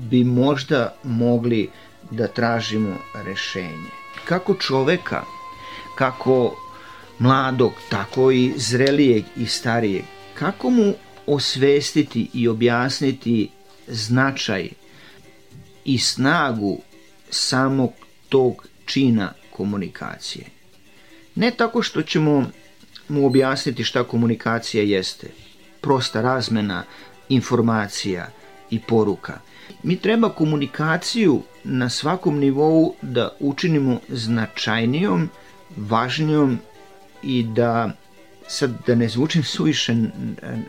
bi 0.09 0.23
možda 0.23 0.95
mogli 1.03 1.69
da 2.11 2.27
tražimo 2.27 2.95
rešenje. 3.25 3.89
Kako 4.25 4.55
čoveka, 4.55 5.23
kako 5.97 6.55
mladog, 7.19 7.71
tako 7.89 8.31
i 8.31 8.53
zrelijeg 8.57 9.23
i 9.37 9.45
starijeg, 9.45 10.03
kako 10.33 10.69
mu 10.69 10.93
osvestiti 11.27 12.29
i 12.33 12.47
objasniti 12.47 13.49
značaj 13.87 14.69
i 15.85 15.97
snagu 15.97 16.79
samog 17.29 17.93
tog 18.29 18.67
čina 18.85 19.33
komunikacije. 19.51 20.45
Ne 21.35 21.51
tako 21.51 21.81
što 21.81 22.01
ćemo 22.01 22.45
mu 23.07 23.25
objasniti 23.25 23.83
šta 23.83 24.03
komunikacija 24.03 24.83
jeste, 24.83 25.27
prosta 25.81 26.21
razmena 26.21 26.83
informacija 27.29 28.29
i 28.69 28.79
poruka. 28.79 29.39
Mi 29.83 29.95
treba 29.95 30.29
komunikaciju 30.29 31.41
na 31.63 31.89
svakom 31.89 32.39
nivou 32.39 32.95
da 33.01 33.29
učinimo 33.39 33.99
značajnijom, 34.09 35.29
važnijom 35.77 36.59
i 37.23 37.43
da, 37.43 37.91
sad 38.47 38.71
da 38.87 38.95
ne 38.95 39.09
zvučim 39.09 39.43
suviše 39.43 39.95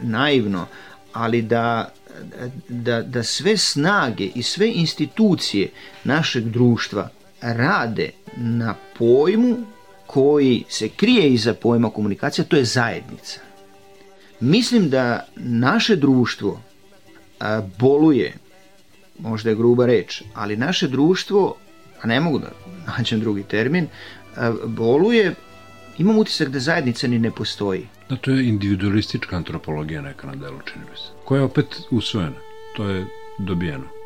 naivno, 0.03 0.67
ali 1.13 1.43
da, 1.43 1.93
da, 2.69 3.03
da 3.03 3.23
sve 3.23 3.57
snage 3.57 4.25
i 4.35 4.43
sve 4.43 4.73
institucije 4.75 5.71
našeg 6.05 6.45
društva 6.45 7.09
rade 7.43 8.11
na 8.37 8.75
pojmu 8.99 9.57
koji 10.07 10.65
se 10.69 10.89
krije 10.89 11.33
iza 11.33 11.55
pojma 11.55 11.91
komunikacija, 11.91 12.45
to 12.45 12.57
je 12.57 12.65
zajednica. 12.65 13.41
Mislim 14.41 14.91
da 14.91 15.27
naše 15.37 15.97
društvo 15.97 16.61
boluje 17.79 18.35
možda 19.19 19.51
je 19.51 19.57
gruba 19.57 19.87
reč, 19.87 20.23
ali 20.35 20.57
naše 20.57 20.89
društvo, 20.89 21.57
a 22.03 22.07
ne 22.07 22.21
mogu 22.21 22.39
da 22.39 22.51
nađem 22.87 23.21
drugi 23.21 23.43
termin, 23.43 23.87
boluje, 24.67 25.35
imam 25.99 26.19
utisak 26.19 26.49
da 26.49 26.61
zajednica 26.61 27.07
ni 27.07 27.19
ne 27.19 27.31
postoji. 27.31 27.87
Da, 28.09 28.17
to 28.17 28.31
je 28.31 28.49
individualistička 28.49 29.37
antropologija 29.37 30.03
neka 30.03 30.27
na 30.27 30.35
delu, 30.35 30.59
čini 30.65 30.85
mi 30.91 30.97
se. 30.97 31.13
Koja 31.25 31.39
je 31.39 31.45
opet 31.45 31.67
usvojena. 31.91 32.37
To 32.77 32.89
je 32.89 33.07
dobijeno. 33.39 34.02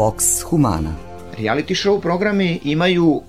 Vox 0.00 0.42
Humana. 0.42 0.96
Reality 1.38 1.74
show 1.74 2.00
programi 2.00 2.60
imaju, 2.64 3.06
uh, 3.06 3.22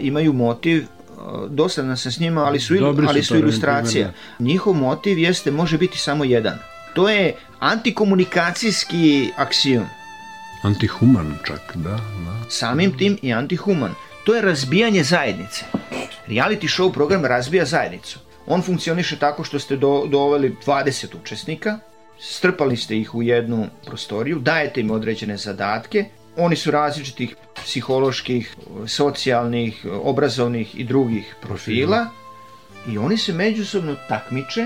imaju 0.00 0.32
motiv 0.32 0.84
uh, 0.84 1.50
dosadna 1.50 1.96
sam 1.96 2.12
s 2.12 2.20
njima, 2.20 2.44
ali 2.44 2.60
su, 2.60 2.74
Dobri 2.74 3.06
su 3.06 3.10
ali 3.10 3.22
su 3.22 3.34
to 3.34 3.38
ilustracija. 3.38 4.12
primjeri. 4.12 4.52
Njihov 4.52 4.74
motiv 4.74 5.18
jeste, 5.18 5.50
može 5.50 5.78
biti 5.78 5.98
samo 5.98 6.24
jedan. 6.24 6.58
To 6.94 7.08
je 7.08 7.36
antikomunikacijski 7.58 9.30
aksijom. 9.36 9.84
Antihuman 10.62 11.34
čak, 11.46 11.60
da, 11.74 11.90
da. 11.90 12.50
Samim 12.50 12.98
tim 12.98 13.18
i 13.22 13.32
antihuman. 13.32 13.94
To 14.24 14.34
je 14.34 14.42
razbijanje 14.42 15.02
zajednice. 15.04 15.64
Reality 16.26 16.78
show 16.78 16.92
program 16.92 17.24
razbija 17.24 17.64
zajednicu. 17.64 18.18
On 18.46 18.62
funkcioniše 18.62 19.18
tako 19.18 19.44
što 19.44 19.58
ste 19.58 19.76
do, 19.76 20.04
doveli 20.06 20.56
20 20.66 21.06
učesnika, 21.22 21.78
strpali 22.20 22.76
ste 22.76 22.98
ih 22.98 23.14
u 23.14 23.22
jednu 23.22 23.66
prostoriju, 23.86 24.38
dajete 24.38 24.80
im 24.80 24.90
određene 24.90 25.36
zadatke, 25.36 26.04
oni 26.38 26.56
su 26.56 26.70
različitih 26.70 27.36
psiholoških, 27.54 28.56
socijalnih, 28.86 29.86
obrazovnih 30.02 30.80
i 30.80 30.84
drugih 30.84 31.36
profila 31.42 32.06
i 32.86 32.98
oni 32.98 33.16
se 33.18 33.32
međusobno 33.32 33.96
takmiče 34.08 34.64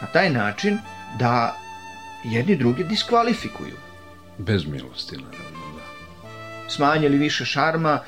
na 0.00 0.06
taj 0.12 0.30
način 0.30 0.78
da 1.18 1.56
jedni 2.24 2.56
drugi 2.56 2.84
diskvalifikuju. 2.84 3.76
Bez 4.38 4.64
milosti, 4.66 5.16
naravno, 5.16 5.58
da. 5.76 6.70
smanjili 6.70 7.18
više 7.18 7.44
šarma, 7.44 8.00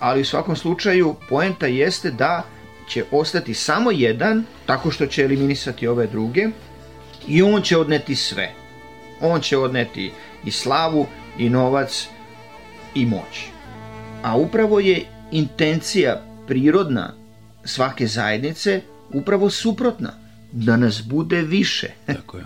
ali 0.00 0.20
u 0.20 0.24
svakom 0.24 0.56
slučaju 0.56 1.14
poenta 1.28 1.66
jeste 1.66 2.10
da 2.10 2.42
će 2.88 3.04
ostati 3.10 3.54
samo 3.54 3.90
jedan, 3.90 4.44
tako 4.66 4.90
što 4.90 5.06
će 5.06 5.22
eliminisati 5.22 5.86
ove 5.86 6.06
druge, 6.06 6.48
i 7.28 7.42
on 7.42 7.62
će 7.62 7.78
odneti 7.78 8.14
sve. 8.14 8.52
On 9.20 9.40
će 9.40 9.58
odneti 9.58 10.12
i 10.44 10.50
slavu, 10.50 11.06
i 11.38 11.50
novac, 11.50 12.08
i 12.94 13.06
moć. 13.06 13.46
A 14.22 14.36
upravo 14.36 14.80
je 14.80 15.04
intencija 15.30 16.22
prirodna 16.46 17.12
svake 17.64 18.06
zajednice 18.06 18.80
upravo 19.12 19.50
suprotna, 19.50 20.12
da 20.52 20.76
nas 20.76 21.02
bude 21.02 21.42
više 21.42 21.90
Tako 22.06 22.36
je. 22.36 22.44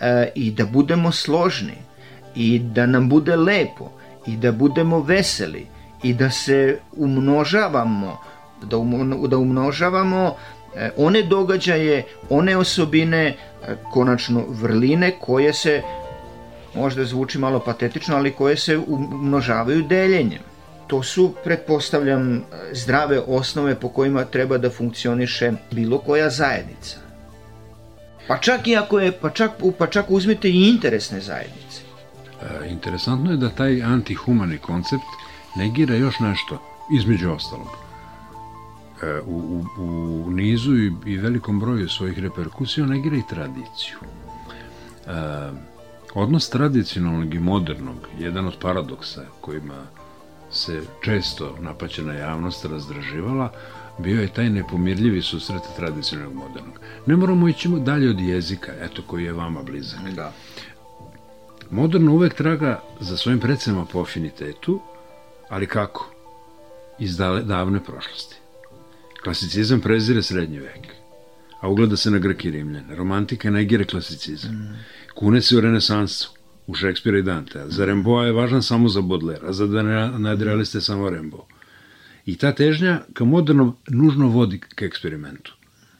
e, 0.00 0.32
i 0.34 0.50
da 0.50 0.64
budemo 0.66 1.12
složni 1.12 1.74
i 2.34 2.58
da 2.58 2.86
nam 2.86 3.08
bude 3.08 3.36
lepo 3.36 3.90
i 4.26 4.36
da 4.36 4.52
budemo 4.52 5.00
veseli 5.00 5.66
i 6.02 6.14
da 6.14 6.30
se 6.30 6.78
umnožavamo 6.96 8.18
da, 8.62 8.76
um, 8.76 9.26
da 9.28 9.38
umnožavamo 9.38 10.36
e, 10.76 10.90
one 10.96 11.22
događaje, 11.22 12.04
one 12.30 12.56
osobine, 12.56 13.26
e, 13.26 13.34
konačno 13.92 14.44
vrline 14.48 15.12
koje 15.20 15.52
se 15.52 15.82
možda 16.74 17.04
zvuči 17.04 17.38
malo 17.38 17.60
patetično, 17.60 18.16
ali 18.16 18.32
koje 18.32 18.56
se 18.56 18.78
umnožavaju 18.78 19.82
deljenjem. 19.82 20.40
To 20.86 21.02
su, 21.02 21.34
pretpostavljam, 21.44 22.44
zdrave 22.72 23.20
osnove 23.26 23.74
po 23.74 23.88
kojima 23.88 24.24
treba 24.24 24.58
da 24.58 24.70
funkcioniše 24.70 25.52
bilo 25.70 25.98
koja 25.98 26.30
zajednica. 26.30 26.96
Pa 28.26 28.38
čak 28.38 28.66
i 28.66 28.76
ako 28.76 29.00
je, 29.00 29.12
pa 29.12 29.30
čak, 29.30 29.50
pa 29.78 29.86
čak 29.86 30.06
uzmite 30.08 30.48
i 30.48 30.68
interesne 30.68 31.20
zajednice. 31.20 31.80
E, 32.42 32.68
interesantno 32.68 33.30
je 33.30 33.36
da 33.36 33.50
taj 33.50 33.82
antihumani 33.82 34.58
koncept 34.58 35.04
negira 35.56 35.94
još 35.94 36.20
nešto, 36.20 36.62
između 36.92 37.32
ostalog. 37.32 37.68
E, 39.02 39.20
u, 39.26 39.64
u, 39.78 39.84
u 40.26 40.30
nizu 40.30 40.76
i, 40.76 40.92
i 41.06 41.16
velikom 41.16 41.60
broju 41.60 41.88
svojih 41.88 42.18
reperkusija 42.18 42.86
negira 42.86 43.16
i 43.16 43.28
tradiciju. 43.28 43.96
E, 45.06 45.71
odnos 46.14 46.50
tradicionalnog 46.50 47.34
i 47.34 47.38
modernog, 47.38 48.08
jedan 48.18 48.46
od 48.46 48.54
paradoksa 48.60 49.22
kojima 49.40 49.86
se 50.50 50.82
često 51.04 51.56
napaćena 51.60 52.12
javnost 52.12 52.64
razdraživala, 52.64 53.52
bio 53.98 54.20
je 54.20 54.32
taj 54.32 54.50
nepomirljivi 54.50 55.22
susret 55.22 55.62
tradicionalnog 55.76 56.34
modernog. 56.34 56.80
Ne 57.06 57.16
moramo 57.16 57.48
ići 57.48 57.68
dalje 57.68 58.10
od 58.10 58.20
jezika, 58.20 58.72
eto 58.80 59.02
koji 59.06 59.24
je 59.24 59.32
vama 59.32 59.62
blizak. 59.62 60.00
Da. 60.16 60.32
Moderno 61.70 62.12
uvek 62.12 62.34
traga 62.34 62.82
za 63.00 63.16
svojim 63.16 63.40
predstavama 63.40 63.84
po 63.84 64.00
afinitetu, 64.00 64.80
ali 65.48 65.66
kako? 65.66 66.10
Iz 66.98 67.16
dale, 67.16 67.42
davne 67.42 67.84
prošlosti. 67.84 68.36
Klasicizam 69.22 69.80
prezire 69.80 70.22
srednji 70.22 70.58
vek, 70.58 70.88
a 71.60 71.68
ugleda 71.68 71.96
se 71.96 72.10
na 72.10 72.18
Grki 72.18 72.48
i 72.48 72.50
Rimljane. 72.50 72.96
Romantika 72.96 73.50
negire 73.50 73.84
klasicizam. 73.84 74.52
Mm. 74.52 74.78
Kune 75.14 75.40
se 75.40 75.56
u 75.56 75.60
renesansu, 75.60 76.30
u 76.66 76.74
Šekspira 76.74 77.18
i 77.18 77.22
Dante. 77.22 77.64
Za 77.68 77.84
Remboa 77.84 78.26
je 78.26 78.32
važan 78.32 78.62
samo 78.62 78.88
za 78.88 79.00
Baudelaire, 79.00 79.46
a 79.46 79.52
za 79.52 79.66
nadrealiste 80.18 80.80
samo 80.80 81.10
Rembo. 81.10 81.46
I 82.26 82.36
ta 82.36 82.52
težnja 82.54 83.00
ka 83.12 83.24
modernom 83.24 83.76
nužno 83.88 84.28
vodi 84.28 84.60
ka 84.60 84.84
eksperimentu. 84.84 85.54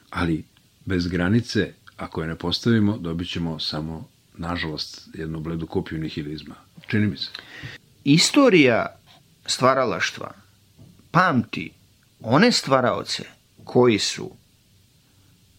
Ali 0.09 0.43
bez 0.85 1.07
granice, 1.07 1.73
ako 1.97 2.21
je 2.21 2.27
ne 2.27 2.35
postavimo, 2.35 2.97
dobit 2.97 3.29
ćemo 3.29 3.59
samo, 3.59 4.07
nažalost, 4.37 5.09
jednu 5.13 5.39
bledu 5.39 5.67
kopiju 5.67 5.99
nihilizma. 5.99 6.55
Čini 6.87 7.07
mi 7.07 7.17
se. 7.17 7.29
Istorija 8.03 8.99
stvaralaštva 9.45 10.31
pamti 11.11 11.71
one 12.21 12.51
stvaraoce 12.51 13.23
koji 13.63 13.99
su 13.99 14.31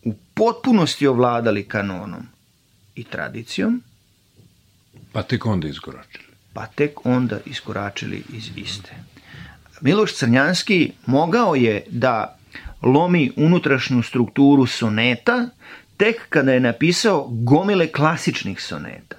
u 0.05 0.15
potpunosti 0.35 1.07
ovladali 1.07 1.65
kanonom 1.65 2.34
i 2.95 3.05
tradicijom, 3.05 3.83
Pa 5.13 5.23
tek 5.23 5.47
onda 5.47 5.69
iskoračili. 5.69 6.25
pa 6.53 6.67
tek 6.67 7.07
onda 7.07 7.39
iskoračili 7.47 8.23
iz 8.33 8.51
iste. 8.57 8.93
Miloš 9.81 10.15
Crnjanski 10.15 10.93
mogao 11.07 11.55
je 11.55 11.85
da 11.91 12.39
lomi 12.83 13.33
unutrašnju 13.37 14.03
strukturu 14.03 14.67
soneta 14.67 15.49
tek 15.97 16.29
kada 16.29 16.53
je 16.53 16.61
napisao 16.61 17.29
gomile 17.31 17.93
klasičnih 17.93 18.63
soneta. 18.63 19.17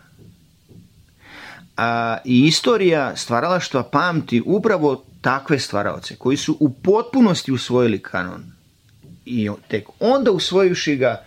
A, 1.78 2.18
I 2.26 2.48
istorija 2.48 3.16
stvaralaštva 3.16 3.84
pamti 3.84 4.42
upravo 4.46 5.06
takve 5.22 5.60
stvaraoce 5.60 6.16
koji 6.16 6.38
su 6.38 6.58
u 6.60 6.74
potpunosti 6.74 7.52
usvojili 7.52 8.00
kanon 8.00 8.44
i 9.26 9.50
tek 9.68 9.88
onda 10.00 10.32
usvojivši 10.32 10.96
ga 10.96 11.24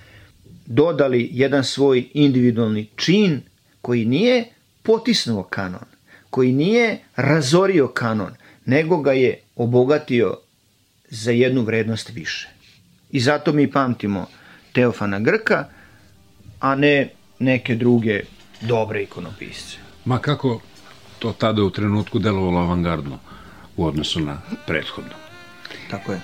dodali 0.68 1.28
jedan 1.32 1.64
svoj 1.64 2.08
individualni 2.14 2.88
čin 2.96 3.40
koji 3.82 4.04
nije 4.04 4.44
potisnuo 4.82 5.42
kanon, 5.42 5.88
koji 6.30 6.52
nije 6.52 6.98
razorio 7.16 7.88
kanon, 7.88 8.32
nego 8.64 8.96
ga 8.96 9.12
je 9.12 9.40
obogatio 9.56 10.38
za 11.10 11.30
jednu 11.30 11.62
vrednost 11.62 12.10
više. 12.10 12.48
I 13.10 13.20
zato 13.20 13.52
mi 13.52 13.70
pamtimo 13.70 14.26
Teofana 14.72 15.20
Grka, 15.20 15.64
a 16.60 16.74
ne 16.74 17.08
neke 17.38 17.74
druge 17.74 18.22
dobre 18.60 19.02
ikonopisce. 19.02 19.76
Ma 20.04 20.18
kako 20.18 20.60
to 21.18 21.32
tada 21.32 21.62
u 21.62 21.70
trenutku 21.70 22.18
delovalo 22.18 22.60
avangardno 22.60 23.18
u 23.76 23.86
odnosu 23.86 24.20
na 24.20 24.40
prethodno. 24.66 25.14
Tako 25.90 26.12
je. 26.12 26.20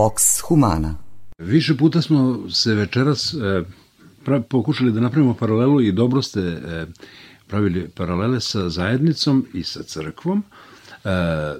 Vox 0.00 0.40
Humana. 0.48 0.94
Više 1.38 1.76
puta 1.76 2.02
smo 2.02 2.50
se 2.50 2.74
večeras 2.74 3.34
e, 3.34 3.62
pra, 4.24 4.40
pokušali 4.40 4.92
da 4.92 5.00
napravimo 5.00 5.34
paralelu 5.34 5.80
i 5.80 5.92
dobro 5.92 6.22
ste 6.22 6.40
e, 6.40 6.86
pravili 7.46 7.88
paralele 7.88 8.40
sa 8.40 8.68
zajednicom 8.68 9.46
i 9.54 9.62
sa 9.62 9.82
crkvom. 9.82 10.42
E, 11.04 11.08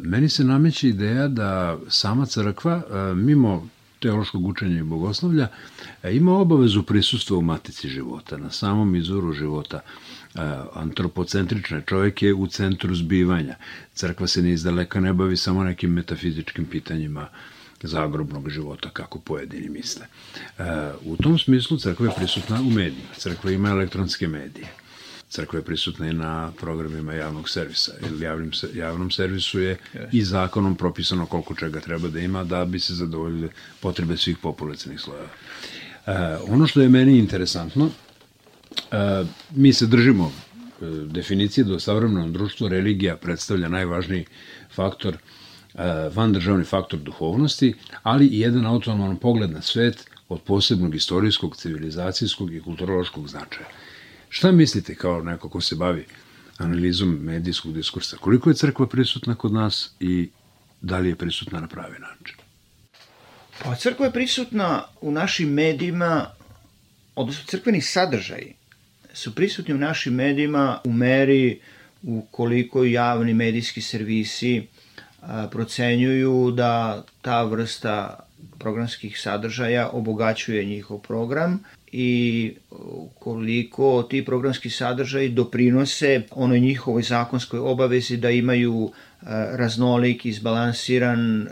meni 0.01 0.29
se 0.29 0.45
nameće 0.45 0.89
ideja 0.89 1.29
da 1.29 1.79
sama 1.89 2.27
crkva, 2.27 2.83
mimo 3.15 3.69
teološkog 3.99 4.47
učenja 4.47 4.79
i 4.81 4.83
bogoslovlja, 4.83 5.49
ima 6.05 6.39
obavezu 6.39 6.83
prisustva 6.83 7.37
u 7.37 7.43
matici 7.43 7.89
života, 7.89 8.37
na 8.37 8.51
samom 8.51 8.97
izvoru 8.97 9.33
života 9.33 9.81
e, 9.81 10.41
antropocentrična. 10.75 11.81
Čovjek 11.81 12.23
je 12.23 12.35
u 12.35 12.47
centru 12.47 12.95
zbivanja. 12.95 13.55
Crkva 13.95 14.27
se 14.27 14.43
ni 14.43 14.51
izdaleka 14.51 15.01
ne 15.01 15.13
bavi 15.13 15.37
samo 15.37 15.65
nekim 15.65 15.93
metafizičkim 15.93 16.65
pitanjima 16.65 17.29
zagrobnog 17.89 18.51
života, 18.51 18.91
kako 18.91 19.19
pojedini 19.19 19.69
misle. 19.69 20.07
E, 20.59 20.63
u 21.05 21.17
tom 21.17 21.39
smislu 21.39 21.79
crkva 21.79 22.07
je 22.07 22.13
prisutna 22.17 22.61
u 22.61 22.71
medijima. 22.71 23.15
Crkva 23.17 23.51
ima 23.51 23.69
elektronske 23.71 24.29
medije. 24.29 24.67
Crkva 25.29 25.59
je 25.59 25.65
prisutna 25.65 26.07
i 26.09 26.13
na 26.13 26.53
programima 26.61 27.13
javnog 27.13 27.49
servisa. 27.49 27.93
Ili 28.09 28.25
javnim, 28.25 28.51
javnom 28.75 29.11
servisu 29.11 29.61
je 29.61 29.77
i 30.13 30.25
zakonom 30.25 30.77
propisano 30.77 31.27
koliko 31.27 31.55
čega 31.55 31.81
treba 31.81 32.09
da 32.09 32.21
ima 32.21 32.45
da 32.45 32.65
bi 32.65 32.81
se 32.81 32.95
zadovoljile 32.95 33.49
potrebe 33.81 34.17
svih 34.17 34.39
populacijnih 34.39 35.01
slojeva. 35.01 35.29
E, 36.07 36.13
ono 36.49 36.67
što 36.67 36.81
je 36.81 36.89
meni 36.89 37.19
interesantno, 37.19 37.91
e, 38.93 39.25
mi 39.51 39.73
se 39.73 39.87
držimo 39.87 40.33
e, 40.33 40.85
definicije 41.07 41.65
da 41.65 41.75
u 41.75 41.81
savremenom 41.81 42.33
društvu 42.33 42.69
religija 42.69 43.17
predstavlja 43.17 43.69
najvažniji 43.69 44.25
faktor 44.75 45.17
E, 45.17 45.40
van 46.13 46.33
državni 46.33 46.65
faktor 46.65 46.99
duhovnosti, 46.99 47.75
ali 48.03 48.27
i 48.27 48.41
jedan 48.41 48.67
autonoman 48.67 49.17
pogled 49.17 49.51
na 49.51 49.63
svet 49.63 50.11
od 50.29 50.43
posebnog 50.43 50.95
istorijskog, 50.95 51.57
civilizacijskog 51.57 52.55
i 52.55 52.63
kulturološkog 52.63 53.29
značaja. 53.29 53.67
Šta 54.29 54.53
mislite 54.53 54.95
kao 54.95 55.23
neko 55.23 55.49
ko 55.49 55.61
se 55.61 55.75
bavi 55.75 56.07
analizom 56.59 57.09
medijskog 57.09 57.75
diskursa? 57.75 58.17
Koliko 58.17 58.51
je 58.51 58.55
crkva 58.55 58.87
prisutna 58.87 59.35
kod 59.35 59.53
nas 59.53 59.91
i 60.01 60.31
da 60.81 60.99
li 60.99 61.09
je 61.09 61.17
prisutna 61.17 61.61
na 61.61 61.69
pravi 61.69 61.99
način? 61.99 62.37
Pa 63.65 63.75
crkva 63.75 64.07
je 64.07 64.13
prisutna 64.13 64.85
u 65.01 65.11
našim 65.11 65.49
medijima, 65.49 66.27
odnosno 67.15 67.45
crkveni 67.47 67.81
sadržaji 67.81 68.55
su 69.13 69.35
prisutni 69.35 69.75
u 69.75 69.79
našim 69.79 70.15
medijima 70.15 70.81
u 70.85 70.93
meri 70.93 71.61
u 72.03 72.27
koliko 72.31 72.85
javni 72.85 73.35
medijski 73.35 73.81
servisi 73.81 74.67
procenjuju 75.51 76.51
da 76.51 77.05
ta 77.23 77.43
vrsta 77.43 78.19
programskih 78.59 79.21
sadržaja 79.21 79.89
obogaćuje 79.93 80.65
njihov 80.65 80.99
program 80.99 81.65
i 81.93 82.53
koliko 83.19 84.03
ti 84.03 84.25
programski 84.25 84.71
sadržaji 84.71 85.29
doprinose 85.29 86.23
onoj 86.31 86.61
njihovoj 86.61 87.03
zakonskoj 87.03 87.61
obavezi 87.61 88.17
da 88.17 88.31
imaju 88.31 88.93
raznolik, 89.53 90.27
izbalansiran 90.27 91.49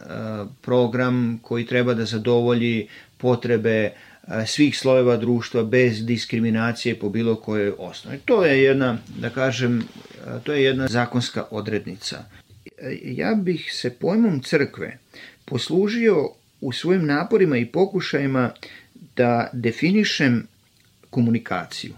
program 0.63 1.39
koji 1.43 1.67
treba 1.67 1.95
da 1.95 2.05
zadovolji 2.05 2.89
potrebe 3.19 3.91
svih 4.47 4.79
slojeva 4.79 5.17
društva 5.17 5.63
bez 5.65 6.07
diskriminacije 6.07 6.99
po 6.99 7.09
bilo 7.09 7.37
kojoj 7.37 7.73
osnovi. 7.79 8.19
To 8.25 8.45
je 8.45 8.63
jedna, 8.63 8.97
da 9.19 9.31
kažem, 9.31 9.83
to 10.45 10.53
je 10.53 10.65
jedna 10.65 10.89
zakonska 10.89 11.45
odrednica 11.51 12.25
ja 13.03 13.35
bih 13.35 13.71
se 13.73 13.91
pojmom 13.91 14.41
crkve 14.43 14.99
poslužio 15.45 16.31
u 16.61 16.73
svojim 16.73 17.07
naporima 17.07 17.57
i 17.57 17.67
pokušajima 17.67 18.51
da 19.17 19.51
definišem 19.53 20.47
komunikaciju. 21.11 21.95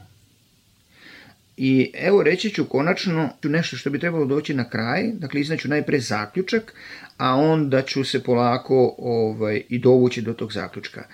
I 1.56 1.90
evo 1.94 2.22
reći 2.22 2.50
ću 2.50 2.64
konačno 2.64 3.30
nešto 3.42 3.76
što 3.76 3.90
bi 3.90 3.98
trebalo 3.98 4.24
doći 4.24 4.54
na 4.54 4.70
kraj, 4.70 5.12
dakle 5.12 5.40
iznaću 5.40 5.68
najpre 5.68 6.00
zaključak, 6.00 6.74
a 7.16 7.34
onda 7.34 7.82
ću 7.82 8.04
se 8.04 8.22
polako 8.22 8.94
ovaj, 8.98 9.62
i 9.68 9.78
dovući 9.78 10.22
do 10.22 10.32
tog 10.32 10.52
zaključka. 10.52 11.04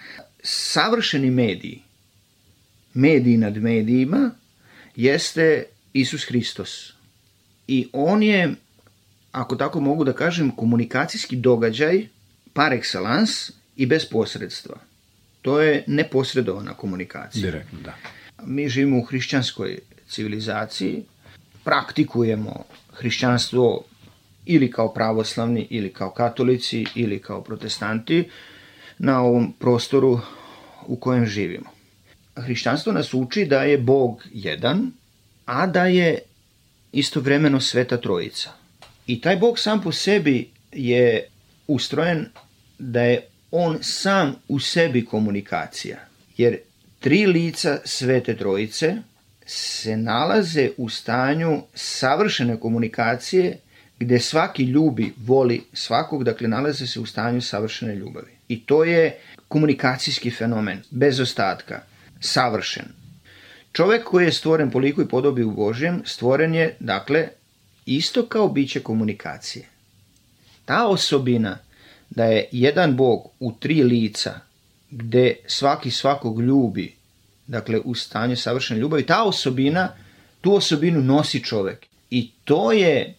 Savršeni 0.42 1.30
mediji, 1.30 1.82
mediji 2.94 3.36
nad 3.36 3.56
medijima, 3.56 4.30
jeste 4.96 5.64
Isus 5.92 6.24
Hristos. 6.24 6.92
I 7.68 7.88
on 7.92 8.22
je 8.22 8.54
ako 9.36 9.56
tako 9.56 9.80
mogu 9.80 10.04
da 10.04 10.12
kažem, 10.12 10.50
komunikacijski 10.50 11.36
događaj 11.36 12.06
par 12.52 12.72
excellence 12.72 13.50
i 13.76 13.86
bez 13.86 14.04
posredstva. 14.10 14.76
To 15.42 15.60
je 15.60 15.84
neposredovana 15.86 16.74
komunikacija. 16.74 17.42
Direktno, 17.42 17.78
da. 17.84 17.94
Mi 18.44 18.68
živimo 18.68 18.98
u 18.98 19.02
hrišćanskoj 19.02 19.78
civilizaciji, 20.08 21.02
praktikujemo 21.64 22.64
hrišćanstvo 22.92 23.84
ili 24.46 24.70
kao 24.70 24.94
pravoslavni, 24.94 25.66
ili 25.70 25.92
kao 25.92 26.10
katolici, 26.10 26.86
ili 26.94 27.18
kao 27.18 27.42
protestanti 27.42 28.28
na 28.98 29.20
ovom 29.20 29.52
prostoru 29.58 30.20
u 30.86 30.96
kojem 30.96 31.26
živimo. 31.26 31.70
Hrišćanstvo 32.36 32.92
nas 32.92 33.14
uči 33.14 33.44
da 33.44 33.62
je 33.62 33.78
Bog 33.78 34.24
jedan, 34.32 34.92
a 35.44 35.66
da 35.66 35.86
je 35.86 36.18
istovremeno 36.92 37.60
Sveta 37.60 37.96
Trojica– 37.96 38.50
I 39.06 39.20
taj 39.20 39.36
Bog 39.36 39.58
sam 39.58 39.82
po 39.82 39.92
sebi 39.92 40.50
je 40.72 41.28
ustrojen 41.66 42.26
da 42.78 43.02
je 43.02 43.26
on 43.50 43.78
sam 43.82 44.34
u 44.48 44.60
sebi 44.60 45.04
komunikacija. 45.04 45.98
Jer 46.36 46.58
tri 47.00 47.26
lica 47.26 47.78
Svete 47.84 48.36
Trojice 48.36 48.96
se 49.46 49.96
nalaze 49.96 50.70
u 50.76 50.88
stanju 50.88 51.62
savršene 51.74 52.60
komunikacije 52.60 53.58
gde 53.98 54.18
svaki 54.18 54.62
ljubi, 54.62 55.14
voli 55.26 55.64
svakog, 55.72 56.24
dakle 56.24 56.48
nalaze 56.48 56.86
se 56.86 57.00
u 57.00 57.06
stanju 57.06 57.40
savršene 57.40 57.94
ljubavi. 57.94 58.30
I 58.48 58.66
to 58.66 58.84
je 58.84 59.18
komunikacijski 59.48 60.30
fenomen, 60.30 60.82
bez 60.90 61.20
ostatka, 61.20 61.82
savršen. 62.20 62.84
Čovek 63.72 64.04
koji 64.04 64.24
je 64.24 64.32
stvoren 64.32 64.70
po 64.70 64.78
liku 64.78 65.02
i 65.02 65.08
podobi 65.08 65.42
u 65.42 65.50
Božjem, 65.50 66.02
stvoren 66.04 66.54
je, 66.54 66.76
dakle, 66.80 67.28
isto 67.86 68.26
kao 68.26 68.48
biće 68.48 68.80
komunikacije. 68.80 69.68
Ta 70.64 70.86
osobina 70.86 71.58
da 72.10 72.24
je 72.24 72.48
jedan 72.52 72.96
Bog 72.96 73.30
u 73.40 73.52
tri 73.52 73.82
lica, 73.82 74.40
gde 74.90 75.36
svaki 75.46 75.90
svakog 75.90 76.40
ljubi, 76.40 76.94
dakle 77.46 77.80
u 77.80 77.94
stanju 77.94 78.36
savršene 78.36 78.80
ljubavi, 78.80 79.06
ta 79.06 79.24
osobina, 79.24 79.88
tu 80.40 80.54
osobinu 80.54 81.02
nosi 81.02 81.44
čovek. 81.44 81.86
I 82.10 82.30
to 82.44 82.72
je 82.72 83.14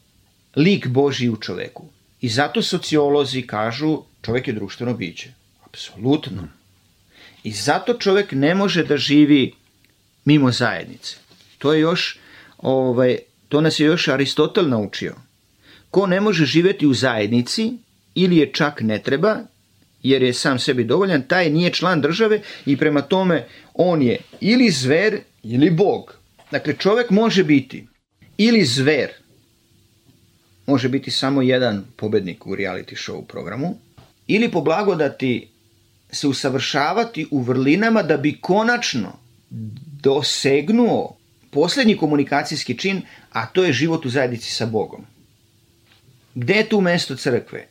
lik 0.55 0.87
Boži 0.87 1.29
u 1.29 1.35
čoveku. 1.35 1.85
I 2.21 2.29
zato 2.29 2.61
sociolozi 2.61 3.41
kažu 3.41 4.01
čovek 4.21 4.47
je 4.47 4.53
društveno 4.53 4.93
biće. 4.93 5.29
Apsolutno. 5.65 6.47
I 7.43 7.51
zato 7.51 7.93
čovek 7.93 8.31
ne 8.31 8.55
može 8.55 8.83
da 8.83 8.97
živi 8.97 9.53
mimo 10.25 10.51
zajednice. 10.51 11.15
To 11.57 11.73
je 11.73 11.79
još 11.79 12.19
ovaj, 12.57 13.17
To 13.49 13.61
nas 13.61 13.79
je 13.79 13.85
još 13.85 14.07
Aristotel 14.07 14.69
naučio. 14.69 15.15
Ko 15.91 16.07
ne 16.07 16.21
može 16.21 16.45
živeti 16.45 16.87
u 16.87 16.93
zajednici 16.93 17.73
ili 18.15 18.37
je 18.37 18.51
čak 18.53 18.81
ne 18.81 18.99
treba, 18.99 19.37
jer 20.03 20.23
je 20.23 20.33
sam 20.33 20.59
sebi 20.59 20.83
dovoljan, 20.83 21.21
taj 21.27 21.49
nije 21.49 21.73
član 21.73 22.01
države 22.01 22.41
i 22.65 22.77
prema 22.77 23.01
tome 23.01 23.45
on 23.73 24.01
je 24.01 24.17
ili 24.41 24.69
zver 24.71 25.19
ili 25.43 25.69
bog. 25.69 26.15
Dakle, 26.51 26.73
čovek 26.73 27.09
može 27.09 27.43
biti 27.43 27.87
ili 28.37 28.65
zver, 28.65 29.09
može 30.65 30.89
biti 30.89 31.11
samo 31.11 31.41
jedan 31.41 31.85
pobednik 31.95 32.47
u 32.47 32.55
reality 32.55 32.95
show 32.95 33.25
programu, 33.25 33.77
ili 34.27 34.51
po 34.51 34.61
blagodati 34.61 35.47
se 36.11 36.27
usavršavati 36.27 37.27
u 37.31 37.41
vrlinama 37.41 38.03
da 38.03 38.17
bi 38.17 38.37
konačno 38.41 39.19
dosegnuo 40.01 41.17
poslednji 41.51 41.97
komunikacijski 41.97 42.77
čin, 42.77 43.01
a 43.31 43.45
to 43.45 43.63
je 43.63 43.73
život 43.73 44.05
u 44.05 44.09
zajednici 44.09 44.51
sa 44.51 44.65
Bogom. 44.65 45.05
Gde 46.35 46.53
je 46.53 46.69
tu 46.69 46.81
mesto 46.81 47.15
crkve? 47.15 47.67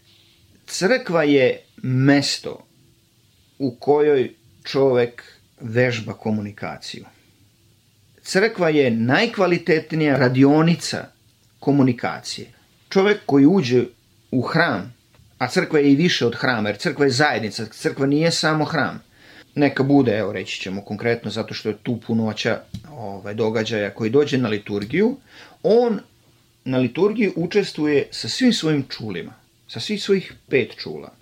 Crkva 0.67 1.23
je 1.23 1.63
mesto 1.83 2.67
u 3.59 3.77
kojoj 3.77 4.35
čovek 4.65 5.23
vežba 5.61 6.13
komunikaciju. 6.13 7.05
Crkva 8.23 8.69
je 8.69 8.91
najkvalitetnija 8.91 10.17
radionica 10.17 11.05
komunikacije. 11.59 12.47
Čovek 12.89 13.21
koji 13.27 13.47
uđe 13.47 13.85
u 14.31 14.43
hram, 14.43 14.95
a 15.39 15.49
crkva 15.49 15.79
je 15.79 15.93
i 15.93 15.97
više 15.97 16.27
od 16.27 16.35
hrama, 16.35 16.69
jer 16.69 16.79
crkva 16.79 17.05
je 17.05 17.11
zajednica, 17.11 17.67
crkva 17.67 18.07
nije 18.07 18.31
samo 18.31 18.65
hram 18.65 19.07
neka 19.57 19.83
bude, 19.83 20.19
evo 20.19 20.33
reći 20.33 20.61
ćemo 20.61 20.85
konkretno, 20.85 21.31
zato 21.31 21.55
što 21.55 21.69
je 21.69 21.77
tu 21.83 22.01
punoća 22.07 22.61
ovaj, 22.97 23.35
događaja 23.35 23.91
koji 23.91 24.11
dođe 24.11 24.39
na 24.39 24.49
liturgiju, 24.49 25.17
on 25.63 26.01
na 26.65 26.79
liturgiji 26.79 27.33
učestvuje 27.37 28.09
sa 28.11 28.29
svim 28.29 28.53
svojim 28.53 28.85
čulima, 28.89 29.35
sa 29.69 29.81
svih 29.81 30.03
svojih 30.03 30.33
pet 30.49 30.73
čula. 30.79 31.13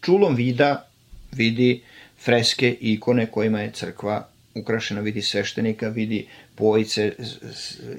čulom 0.00 0.34
vida 0.34 0.88
vidi 1.32 1.82
freske 2.24 2.76
ikone 2.80 3.26
kojima 3.26 3.60
je 3.60 3.70
crkva 3.70 4.28
ukrašena, 4.54 5.00
vidi 5.00 5.22
sveštenika, 5.22 5.88
vidi 5.88 6.26
pojice 6.54 7.12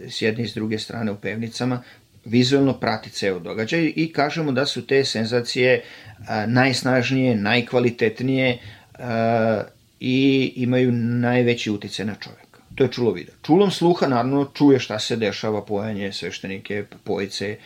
s 0.10 0.22
jedne 0.22 0.43
i 0.43 0.47
s 0.47 0.53
druge 0.53 0.80
strane 0.80 1.12
u 1.12 1.16
pevnicama, 1.16 1.84
vizualno 2.26 2.74
prati 2.74 3.10
ceo 3.10 3.39
događaj 3.39 3.93
i 3.95 4.14
kažemo 4.14 4.51
da 4.51 4.66
su 4.66 4.88
te 4.88 5.05
senzacije 5.05 5.84
najsnažnije, 6.47 7.36
najkvalitetnije 7.36 8.57
i 9.99 10.53
imaju 10.55 10.91
najveći 10.91 11.72
utice 11.72 12.05
na 12.05 12.16
čoveka. 12.16 12.49
To 12.80 12.86
je 12.88 12.92
čulo 12.96 13.12
vida. 13.12 13.32
Čulom 13.44 13.72
sluha 13.72 14.08
naravno 14.08 14.46
čuje 14.54 14.80
šta 14.80 15.00
se 15.00 15.16
dešava, 15.16 15.66
pojanje, 15.66 16.14
sveštenike, 16.14 16.86
pojice, 17.04 17.58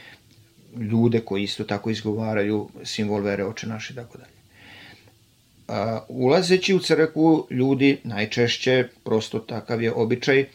ljude 0.75 1.19
koji 1.19 1.43
isto 1.43 1.63
tako 1.63 1.89
izgovaraju 1.89 2.69
simbol 2.83 3.21
vere, 3.21 3.45
oče 3.45 3.67
naše 3.67 3.93
i 3.93 3.95
tako 3.95 4.17
dalje. 4.17 4.31
A, 5.67 5.99
ulazeći 6.07 6.73
u 6.73 6.79
crkvu, 6.79 7.47
ljudi 7.49 7.97
najčešće, 8.03 8.87
prosto 9.03 9.39
takav 9.39 9.83
je 9.83 9.91
običaj, 9.93 10.45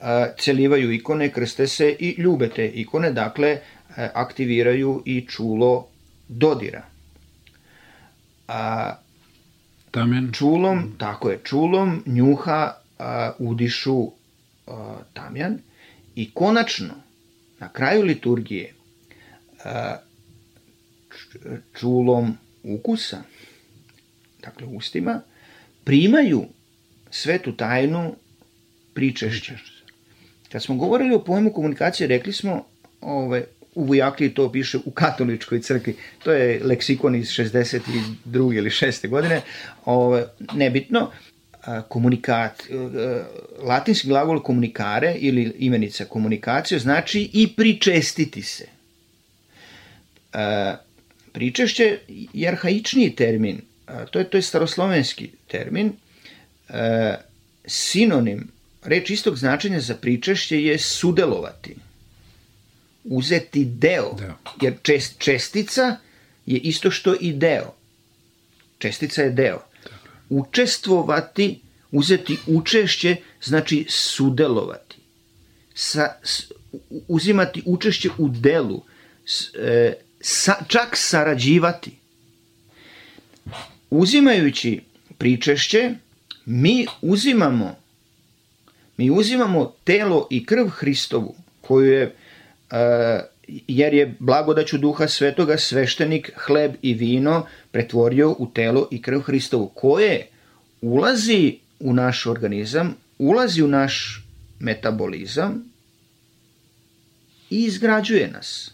a, 0.00 0.26
celivaju 0.38 0.92
ikone, 0.92 1.30
krste 1.32 1.66
se 1.66 1.96
i 1.98 2.14
ljube 2.18 2.48
te 2.48 2.66
ikone, 2.68 3.12
dakle, 3.12 3.58
a, 3.96 4.08
aktiviraju 4.14 5.02
i 5.04 5.20
čulo 5.28 5.86
dodira. 6.28 6.82
A, 8.48 8.94
Tamjan? 9.90 10.32
Čulom, 10.32 10.94
tako 10.98 11.30
je, 11.30 11.40
čulom 11.44 12.02
njuha 12.06 12.77
a, 12.98 13.32
udišu 13.38 14.10
a, 14.66 14.98
tamjan 15.12 15.58
i 16.14 16.30
konačno, 16.34 16.94
na 17.58 17.72
kraju 17.72 18.02
liturgije, 18.02 18.74
a, 19.64 19.96
čulom 21.78 22.38
ukusa, 22.62 23.22
dakle 24.42 24.66
ustima, 24.66 25.20
primaju 25.84 26.44
svetu 27.10 27.52
tajnu 27.52 28.14
pričešća. 28.94 29.54
Kad 30.52 30.62
smo 30.62 30.76
govorili 30.76 31.14
o 31.14 31.24
pojmu 31.24 31.52
komunikacije, 31.52 32.06
rekli 32.06 32.32
smo, 32.32 32.66
ove, 33.00 33.44
u 33.74 33.84
Vujakliji 33.84 34.34
to 34.34 34.52
piše 34.52 34.78
u 34.84 34.90
katoličkoj 34.90 35.60
crkvi, 35.60 35.96
to 36.24 36.32
je 36.32 36.64
leksikon 36.64 37.14
iz 37.14 37.26
62. 37.26 38.56
ili 38.56 38.70
6. 38.70 39.08
godine, 39.08 39.42
ove, 39.84 40.26
nebitno, 40.54 41.10
komunikat, 41.88 42.62
latinski 43.62 44.08
glagol 44.08 44.42
komunikare 44.42 45.14
ili 45.14 45.52
imenica 45.58 46.04
komunikacija 46.04 46.78
znači 46.78 47.30
i 47.32 47.48
pričestiti 47.56 48.42
se. 48.42 48.66
Pričešće 51.32 51.98
je 52.32 52.48
arhaičniji 52.48 53.16
termin 53.16 53.60
to 54.10 54.18
je, 54.18 54.30
to 54.30 54.36
je 54.36 54.42
staroslovenski 54.42 55.30
termin, 55.46 55.92
e, 56.68 57.14
sinonim, 57.66 58.48
reč 58.82 59.10
istog 59.10 59.36
značenja 59.36 59.80
za 59.80 59.94
pričešće 59.94 60.62
je 60.62 60.78
sudelovati, 60.78 61.76
uzeti 63.04 63.64
deo, 63.64 64.14
deo. 64.18 64.34
jer 64.62 64.74
čest, 64.82 65.18
čestica 65.18 65.96
je 66.46 66.58
isto 66.58 66.90
što 66.90 67.14
i 67.20 67.32
deo. 67.32 67.74
Čestica 68.78 69.22
je 69.22 69.30
deo. 69.30 69.67
Učestvovati, 70.28 71.60
uzeti 71.92 72.38
učešće, 72.46 73.16
znači 73.42 73.86
sudelovati. 73.88 74.96
Sa, 75.74 76.14
uzimati 77.08 77.62
učešće 77.66 78.08
u 78.18 78.28
delu, 78.28 78.82
e, 79.54 79.92
sa, 80.20 80.54
čak 80.68 80.96
sarađivati 80.96 81.90
uzimajući 83.90 84.80
pričešće, 85.18 85.94
mi 86.46 86.86
uzimamo 87.02 87.76
mi 88.98 89.10
uzimamo 89.10 89.72
telo 89.84 90.26
i 90.30 90.46
krv 90.46 90.68
Hristovu, 90.68 91.34
koju 91.60 91.92
je, 91.92 92.14
jer 93.68 93.94
je 93.94 94.14
blagodaću 94.18 94.78
duha 94.78 95.08
svetoga 95.08 95.58
sveštenik 95.58 96.30
hleb 96.36 96.74
i 96.82 96.94
vino 96.94 97.46
pretvorio 97.70 98.36
u 98.38 98.50
telo 98.54 98.88
i 98.90 99.02
krv 99.02 99.20
Hristovu, 99.20 99.68
koje 99.74 100.26
ulazi 100.80 101.58
u 101.80 101.92
naš 101.94 102.26
organizam, 102.26 102.96
ulazi 103.18 103.62
u 103.62 103.68
naš 103.68 104.24
metabolizam 104.58 105.64
i 107.50 107.64
izgrađuje 107.64 108.28
nas. 108.28 108.70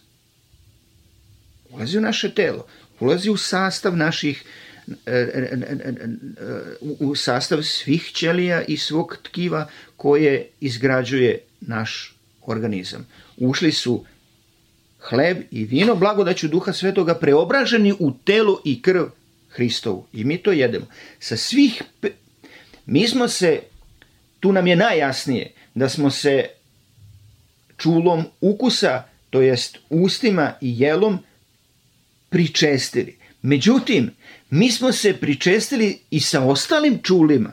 Ulazi 1.71 1.99
u 1.99 2.01
naše 2.01 2.35
telo, 2.35 2.67
ulazi 3.01 3.31
u 3.31 3.37
sastav 3.37 3.97
naših 3.97 4.45
u 6.81 7.15
sastav 7.15 7.63
svih 7.63 8.11
ćelija 8.15 8.63
i 8.63 8.77
svog 8.77 9.17
tkiva 9.23 9.69
koje 9.97 10.47
izgrađuje 10.61 11.39
naš 11.61 12.17
organizam. 12.47 13.07
Ušli 13.37 13.73
su 13.73 14.05
hleb 15.09 15.43
i 15.51 15.65
vino, 15.65 15.95
blagodaću 15.95 16.49
duha 16.49 16.73
svetoga, 16.73 17.15
preobraženi 17.15 17.95
u 17.99 18.13
telo 18.25 18.61
i 18.65 18.83
krv 18.83 19.05
Hristovu. 19.51 20.07
I 20.13 20.25
mi 20.25 20.39
to 20.39 20.53
jedemo. 20.53 20.87
Sa 21.21 21.37
svih, 21.37 21.83
mi 22.87 23.09
smo 23.09 23.29
se, 23.29 23.61
tu 24.41 24.53
nam 24.53 24.67
je 24.67 24.77
najjasnije, 24.77 25.53
da 25.75 25.89
smo 25.89 26.11
se 26.11 26.49
čulom 27.77 28.25
ukusa, 28.41 29.03
to 29.31 29.43
jest 29.43 29.79
ustima 29.91 30.53
i 30.61 30.81
jelom, 30.81 31.19
pričestili. 32.29 33.17
Međutim, 33.43 34.11
mi 34.51 34.71
smo 34.71 34.93
se 34.93 35.17
pričestili 35.17 35.99
i 36.11 36.21
sa 36.21 36.45
ostalim 36.45 36.99
čulima. 37.03 37.53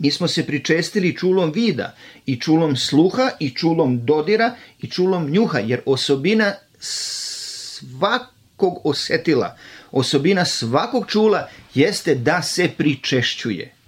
Mi 0.00 0.10
smo 0.10 0.28
se 0.28 0.46
pričestili 0.46 1.16
čulom 1.16 1.52
vida 1.52 1.94
i 2.26 2.40
čulom 2.40 2.76
sluha 2.76 3.30
i 3.40 3.50
čulom 3.50 4.06
dodira 4.06 4.54
i 4.80 4.90
čulom 4.90 5.30
njuha, 5.30 5.58
jer 5.58 5.80
osobina 5.86 6.54
svakog 6.78 8.80
osetila, 8.84 9.56
osobina 9.90 10.44
svakog 10.44 11.06
čula 11.08 11.48
jeste 11.74 12.14
da 12.14 12.42
se 12.42 12.70
pričešćuje. 12.76 13.79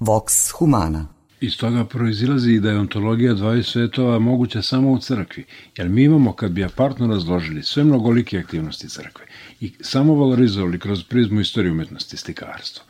Vox 0.00 0.50
Humana. 0.52 1.06
Iz 1.40 1.56
toga 1.56 1.84
proizilazi 1.84 2.52
i 2.52 2.60
da 2.60 2.70
je 2.70 2.78
ontologija 2.78 3.34
dvaju 3.34 3.64
svetova 3.64 4.18
moguća 4.18 4.62
samo 4.62 4.90
u 4.90 4.98
crkvi, 4.98 5.44
jer 5.76 5.88
mi 5.88 6.02
imamo, 6.04 6.32
kad 6.32 6.52
bi 6.52 6.64
apartno 6.64 7.06
razložili 7.06 7.62
sve 7.62 7.84
mnogolike 7.84 8.38
aktivnosti 8.38 8.88
crkve 8.88 9.26
i 9.60 9.72
samo 9.80 10.14
valorizovali 10.14 10.78
kroz 10.78 11.04
prizmu 11.04 11.40
istorije 11.40 11.72
umetnosti, 11.72 12.16
slikarstvo, 12.16 12.84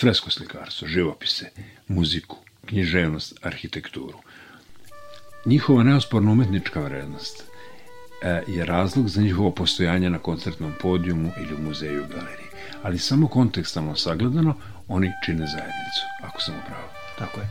fresko 0.00 0.30
slikarstvo, 0.30 0.88
živopise, 0.88 1.50
muziku, 1.88 2.36
književnost, 2.66 3.38
arhitekturu, 3.42 4.18
njihova 5.46 5.82
neosporna 5.82 6.32
umetnička 6.32 6.80
vrednost 6.80 7.44
e, 8.22 8.42
je 8.48 8.64
razlog 8.64 9.08
za 9.08 9.22
njihovo 9.22 9.50
postojanje 9.50 10.10
na 10.10 10.18
koncertnom 10.18 10.72
podijumu 10.80 11.30
ili 11.38 11.54
u 11.54 11.62
muzeju 11.62 12.00
i 12.00 12.12
galeriji. 12.14 12.48
Ali 12.82 12.98
samo 12.98 13.28
kontekstalno 13.28 13.96
sagledano, 13.96 14.54
oni 14.88 15.12
čine 15.24 15.46
zajednicu, 15.46 16.02
ako 16.22 16.40
sam 16.40 16.54
upravo. 16.64 16.88
Tako 17.18 17.40
je. 17.40 17.46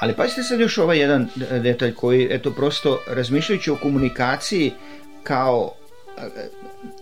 Ali 0.00 0.16
pazite 0.16 0.42
sad 0.42 0.60
još 0.60 0.78
ovaj 0.78 0.98
jedan 0.98 1.28
detalj 1.62 1.94
koji, 1.94 2.28
eto, 2.30 2.50
prosto 2.50 3.00
razmišljajući 3.08 3.70
o 3.70 3.76
komunikaciji 3.76 4.72
kao 5.22 5.74
e, 6.18 6.22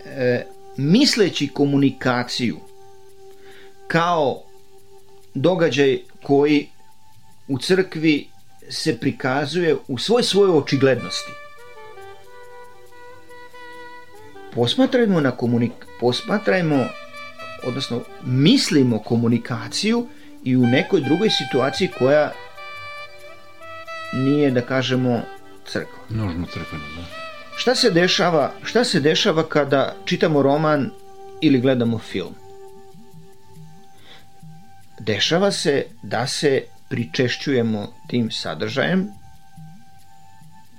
e, 0.06 0.46
misleći 0.76 1.48
komunikaciju 1.48 2.56
kao 3.88 4.42
događaj 5.34 5.98
koji 6.22 6.68
u 7.48 7.58
crkvi 7.58 8.28
se 8.70 8.98
prikazuje 8.98 9.76
u 9.88 9.98
svoj 9.98 10.22
svojoj 10.22 10.58
očiglednosti. 10.58 11.32
Posmatrajmo 14.54 15.20
na 15.20 15.30
komunik 15.30 15.72
posmatrajmo 16.00 16.84
odnosno 17.64 18.00
mislimo 18.24 18.98
komunikaciju 18.98 20.06
i 20.44 20.56
u 20.56 20.66
nekoj 20.66 21.00
drugoj 21.00 21.30
situaciji 21.30 21.88
koja 21.98 22.32
nije 24.12 24.50
da 24.50 24.60
kažemo 24.60 25.22
crkva. 25.66 25.98
Nužno 26.08 26.46
crkveno, 26.46 26.84
da. 26.96 27.04
Šta 27.56 27.74
se 27.74 27.90
dešava, 27.90 28.52
šta 28.62 28.84
se 28.84 29.00
dešava 29.00 29.48
kada 29.48 29.94
čitamo 30.04 30.42
roman 30.42 30.90
ili 31.40 31.60
gledamo 31.60 31.98
film? 31.98 32.34
Dešava 35.00 35.52
se 35.52 35.84
da 36.02 36.26
se 36.26 36.62
pričešćujemo 36.88 37.92
tim 38.08 38.30
sadržajem 38.30 39.08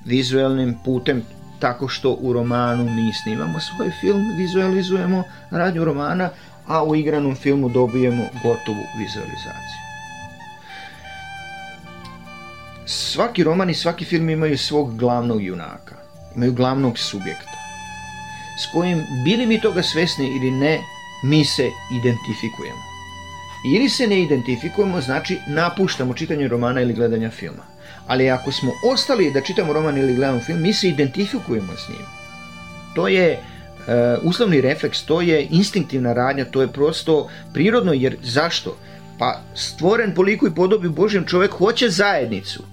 vizuelnim 0.05 0.75
putem 0.85 1.23
tako 1.59 1.87
što 1.87 2.11
u 2.11 2.33
romanu 2.33 2.83
mi 2.83 3.13
snimamo 3.13 3.59
svoj 3.59 3.91
film, 4.01 4.37
vizualizujemo 4.37 5.23
radnju 5.51 5.85
romana, 5.85 6.29
a 6.69 6.83
u 6.83 6.95
igranom 6.95 7.35
filmu 7.35 7.69
dobijemo 7.69 8.23
gotovu 8.43 8.83
vizualizaciju. 8.97 9.79
Svaki 12.85 13.43
roman 13.43 13.69
i 13.69 13.73
svaki 13.73 14.05
film 14.05 14.29
imaju 14.29 14.57
svog 14.57 14.97
glavnog 14.97 15.43
junaka, 15.43 15.95
imaju 16.35 16.53
glavnog 16.53 16.99
subjekta, 16.99 17.57
s 18.59 18.73
kojim, 18.73 19.03
bili 19.23 19.45
mi 19.45 19.61
toga 19.61 19.83
svesni 19.83 20.27
ili 20.27 20.51
ne, 20.51 20.79
mi 21.23 21.45
se 21.45 21.69
identifikujemo. 21.91 22.89
Ili 23.75 23.89
se 23.89 24.07
ne 24.07 24.21
identifikujemo, 24.21 25.01
znači 25.01 25.37
napuštamo 25.47 26.13
čitanje 26.13 26.47
romana 26.47 26.81
ili 26.81 26.93
gledanja 26.93 27.31
filma. 27.31 27.63
Ali 28.07 28.29
ako 28.29 28.51
smo 28.51 28.71
ostali 28.83 29.31
da 29.31 29.41
čitamo 29.41 29.73
roman 29.73 29.97
ili 29.97 30.15
gledamo 30.15 30.39
film, 30.39 30.61
mi 30.61 30.73
se 30.73 30.87
identifikujemo 30.87 31.73
s 31.73 31.89
njim. 31.89 32.05
To 32.95 33.07
je 33.07 33.43
uslovni 34.23 34.61
refleks, 34.61 35.03
to 35.05 35.21
je 35.21 35.47
instinktivna 35.51 36.13
radnja, 36.13 36.45
to 36.45 36.61
je 36.61 36.67
prosto 36.67 37.29
prirodno, 37.53 37.93
jer 37.93 38.17
zašto? 38.23 38.77
Pa 39.19 39.41
stvoren 39.55 40.13
po 40.15 40.21
liku 40.21 40.47
i 40.47 40.55
podobi 40.55 40.89
Božjem 40.89 41.25
čovjek 41.25 41.51
hoće 41.51 41.89
zajednicu. 41.89 42.63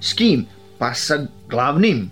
S 0.00 0.12
kim? 0.12 0.46
Pa 0.78 0.94
sa 0.94 1.26
glavnim 1.48 2.10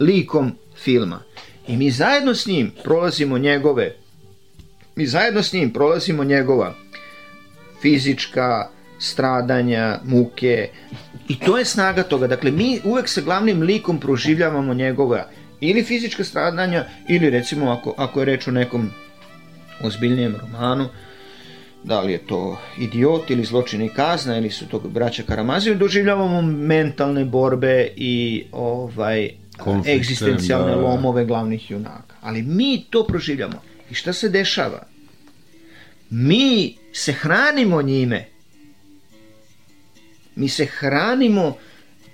likom 0.00 0.52
filma. 0.82 1.20
I 1.66 1.76
mi 1.76 1.90
zajedno 1.90 2.34
s 2.34 2.46
njim 2.46 2.72
prolazimo 2.84 3.38
njegove 3.38 3.94
mi 4.98 5.06
zajedno 5.06 5.42
s 5.42 5.52
njim 5.52 5.72
prolazimo 5.72 6.24
njegova 6.24 6.74
fizička 7.82 8.68
stradanja, 8.98 10.00
muke 10.04 10.68
i 11.28 11.38
to 11.38 11.58
je 11.58 11.64
snaga 11.64 12.02
toga. 12.02 12.26
Dakle, 12.26 12.50
mi 12.50 12.80
uvek 12.84 13.08
sa 13.08 13.20
glavnim 13.20 13.62
likom 13.62 14.00
proživljavamo 14.00 14.74
njegova 14.74 15.28
ili 15.60 15.84
fizička 15.84 16.24
stradanja 16.24 16.84
ili 17.08 17.30
recimo 17.30 17.70
ako, 17.70 17.94
ako 17.96 18.20
je 18.20 18.24
reč 18.26 18.48
o 18.48 18.50
nekom 18.50 18.90
ozbiljnijem 19.82 20.36
romanu, 20.36 20.88
da 21.84 22.00
li 22.00 22.12
je 22.12 22.18
to 22.18 22.58
idiot 22.78 23.30
ili 23.30 23.44
zločin 23.44 23.82
i 23.82 23.88
kazna 23.88 24.38
ili 24.38 24.50
su 24.50 24.68
to 24.68 24.78
braća 24.78 25.22
Karamaziju, 25.22 25.74
doživljavamo 25.74 26.42
mentalne 26.42 27.24
borbe 27.24 27.88
i 27.96 28.44
ovaj 28.52 29.30
Konflikte, 29.58 29.96
egzistencijalne 29.96 30.74
da. 30.74 30.80
lomove 30.80 31.24
glavnih 31.24 31.70
junaka. 31.70 32.14
Ali 32.20 32.42
mi 32.42 32.84
to 32.90 33.04
proživljamo. 33.06 33.62
I 33.90 33.94
šta 33.94 34.12
se 34.12 34.28
dešava? 34.28 34.82
Mi 36.10 36.76
se 36.92 37.12
hranimo 37.12 37.82
njime. 37.82 38.26
Mi 40.36 40.48
se 40.48 40.66
hranimo 40.66 41.56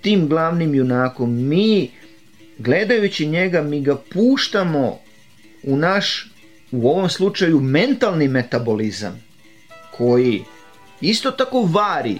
tim 0.00 0.28
glavnim 0.28 0.74
junakom. 0.74 1.48
Mi, 1.48 1.90
gledajući 2.58 3.26
njega, 3.26 3.62
mi 3.62 3.80
ga 3.80 3.96
puštamo 3.96 4.98
u 5.62 5.76
naš, 5.76 6.30
u 6.70 6.88
ovom 6.88 7.10
slučaju, 7.10 7.60
mentalni 7.60 8.28
metabolizam, 8.28 9.22
koji 9.96 10.44
isto 11.00 11.30
tako 11.30 11.62
vari 11.62 12.18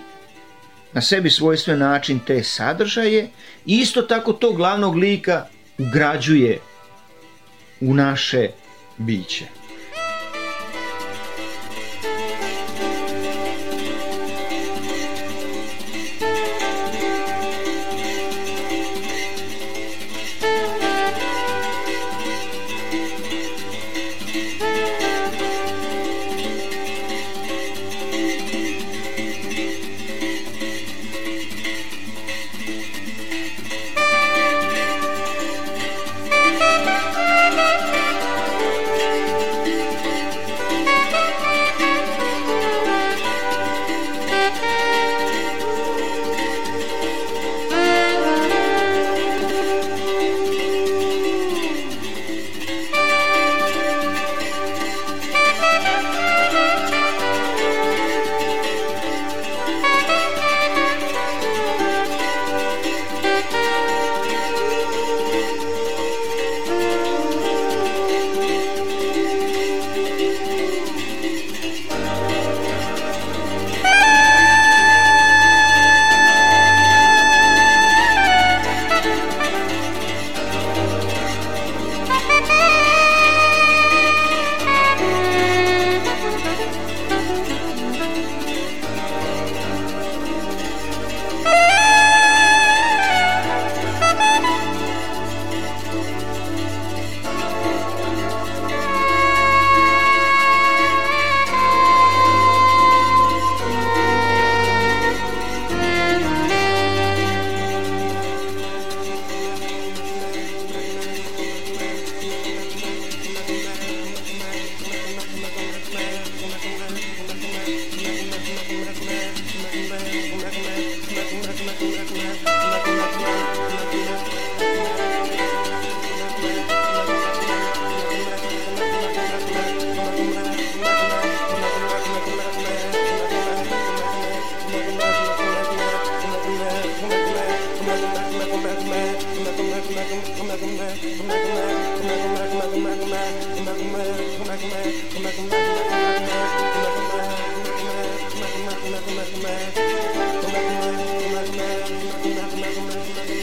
na 0.92 1.00
sebi 1.00 1.30
svojstven 1.30 1.78
način 1.78 2.20
te 2.26 2.42
sadržaje 2.42 3.28
i 3.66 3.78
isto 3.78 4.02
tako 4.02 4.32
to 4.32 4.52
glavnog 4.52 4.96
lika 4.96 5.46
ugrađuje 5.78 6.58
u 7.80 7.94
naše 7.94 8.48
biće. 8.98 9.63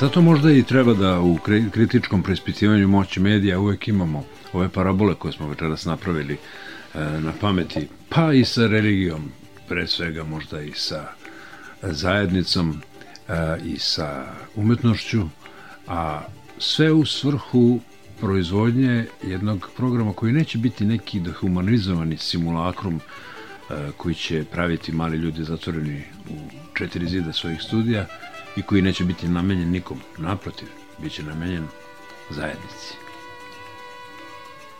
Zato 0.00 0.22
možda 0.22 0.52
i 0.52 0.62
treba 0.62 0.94
da 0.94 1.20
u 1.20 1.38
kritičkom 1.72 2.22
preispitivanju 2.22 2.88
moći 2.88 3.20
medija 3.20 3.60
uvek 3.60 3.88
imamo 3.88 4.24
ove 4.52 4.68
parabole 4.68 5.14
koje 5.14 5.32
smo 5.32 5.48
večeras 5.48 5.84
napravili 5.84 6.34
e, 6.34 6.38
na 7.00 7.32
pameti, 7.40 7.88
pa 8.08 8.32
i 8.32 8.44
sa 8.44 8.66
religijom, 8.66 9.32
pre 9.68 9.86
svega 9.86 10.24
možda 10.24 10.60
i 10.62 10.72
sa 10.72 11.08
zajednicom 11.82 12.80
e, 13.28 13.32
i 13.64 13.78
sa 13.78 14.26
umetnošću, 14.54 15.22
a 15.86 16.20
sve 16.58 16.92
u 16.92 17.06
svrhu 17.06 17.80
proizvodnje 18.20 19.06
jednog 19.22 19.70
programa 19.76 20.12
koji 20.12 20.32
neće 20.32 20.58
biti 20.58 20.84
neki 20.84 21.20
dehumanizovani 21.20 22.16
simulakrum 22.16 23.00
e, 23.00 23.74
koji 23.96 24.14
će 24.14 24.44
praviti 24.44 24.92
mali 24.92 25.16
ljudi 25.16 25.44
zatvoreni 25.44 26.02
u 26.30 26.34
četiri 26.74 27.08
zida 27.08 27.32
svojih 27.32 27.62
studija, 27.62 28.06
i 28.58 28.62
koji 28.62 28.82
neće 28.82 29.04
biti 29.04 29.28
namenjen 29.28 29.70
nikom. 29.70 30.00
Naprotiv, 30.18 30.68
bit 30.98 31.12
će 31.12 31.22
namenjen 31.22 31.66
zajednici. 32.30 32.94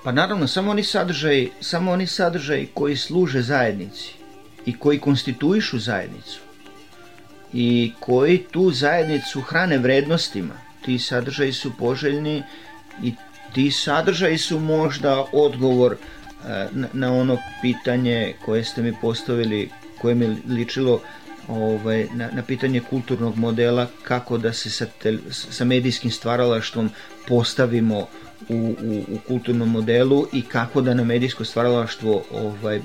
Pa 0.04 0.12
naravno, 0.12 0.46
samo 0.46 0.70
oni 0.70 0.84
sadržaj, 0.84 1.48
samo 1.60 1.92
oni 1.92 2.06
sadržaj 2.06 2.66
koji 2.74 2.96
služe 2.96 3.42
zajednici 3.42 4.14
i 4.66 4.78
koji 4.78 4.98
konstituišu 4.98 5.78
zajednicu 5.78 6.40
i 7.52 7.92
koji 8.00 8.38
tu 8.50 8.70
zajednicu 8.70 9.40
hrane 9.40 9.78
vrednostima, 9.78 10.54
ti 10.84 10.98
sadržaji 10.98 11.52
su 11.52 11.72
poželjni 11.78 12.42
i 13.02 13.12
ti 13.54 13.70
sadržaji 13.70 14.38
su 14.38 14.60
možda 14.60 15.24
odgovor 15.32 15.92
e, 15.92 16.66
na, 16.92 17.12
ono 17.12 17.38
pitanje 17.62 18.34
koje 18.44 18.64
ste 18.64 18.82
mi 18.82 18.94
postavili, 19.00 19.70
koje 20.00 20.14
mi 20.14 20.36
ličilo 20.48 21.00
ovaj, 21.48 22.06
na, 22.14 22.30
na 22.32 22.42
pitanje 22.42 22.80
kulturnog 22.80 23.36
modela 23.36 23.86
kako 24.02 24.38
da 24.38 24.52
se 24.52 24.70
sa, 24.70 24.86
tel, 25.02 25.18
sa 25.30 25.64
medijskim 25.64 26.10
stvaralaštvom 26.10 26.90
postavimo 27.28 28.06
u, 28.48 28.76
u, 28.82 29.04
u 29.14 29.18
kulturnom 29.26 29.70
modelu 29.70 30.26
i 30.32 30.42
kako 30.42 30.80
da 30.80 30.94
na 30.94 31.04
medijsko 31.04 31.44
stvaralaštvo 31.44 32.22
ovaj, 32.32 32.80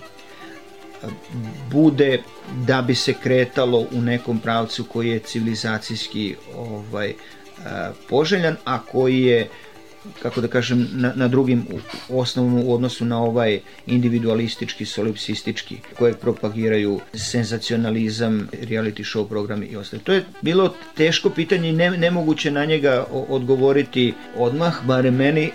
bude 1.71 2.21
da 2.65 2.81
bi 2.81 2.95
se 2.95 3.13
kretalo 3.13 3.87
u 3.91 4.01
nekom 4.01 4.39
pravcu 4.39 4.83
koji 4.83 5.09
je 5.09 5.19
civilizacijski 5.19 6.35
ovaj, 6.55 7.13
poželjan, 8.09 8.55
a 8.65 8.79
koji 8.81 9.21
je 9.21 9.49
kako 10.21 10.41
da 10.41 10.47
kažem, 10.47 10.87
na, 10.91 11.13
na 11.15 11.27
drugim 11.27 11.65
osnovnom 12.09 12.63
u 12.63 12.73
odnosu 12.73 13.05
na 13.05 13.23
ovaj 13.23 13.59
individualistički, 13.87 14.85
solipsistički, 14.85 15.77
kojeg 15.97 16.17
propagiraju 16.17 16.99
senzacionalizam, 17.13 18.49
reality 18.51 19.03
show 19.03 19.27
programi 19.27 19.65
i 19.65 19.75
ostalo. 19.75 20.01
To 20.03 20.13
je 20.13 20.25
bilo 20.41 20.73
teško 20.97 21.29
pitanje 21.29 21.69
i 21.69 21.73
ne, 21.73 21.91
nemoguće 21.91 22.51
na 22.51 22.65
njega 22.65 23.05
odgovoriti 23.11 24.13
odmah, 24.37 24.85
bare 24.85 25.11
meni, 25.11 25.51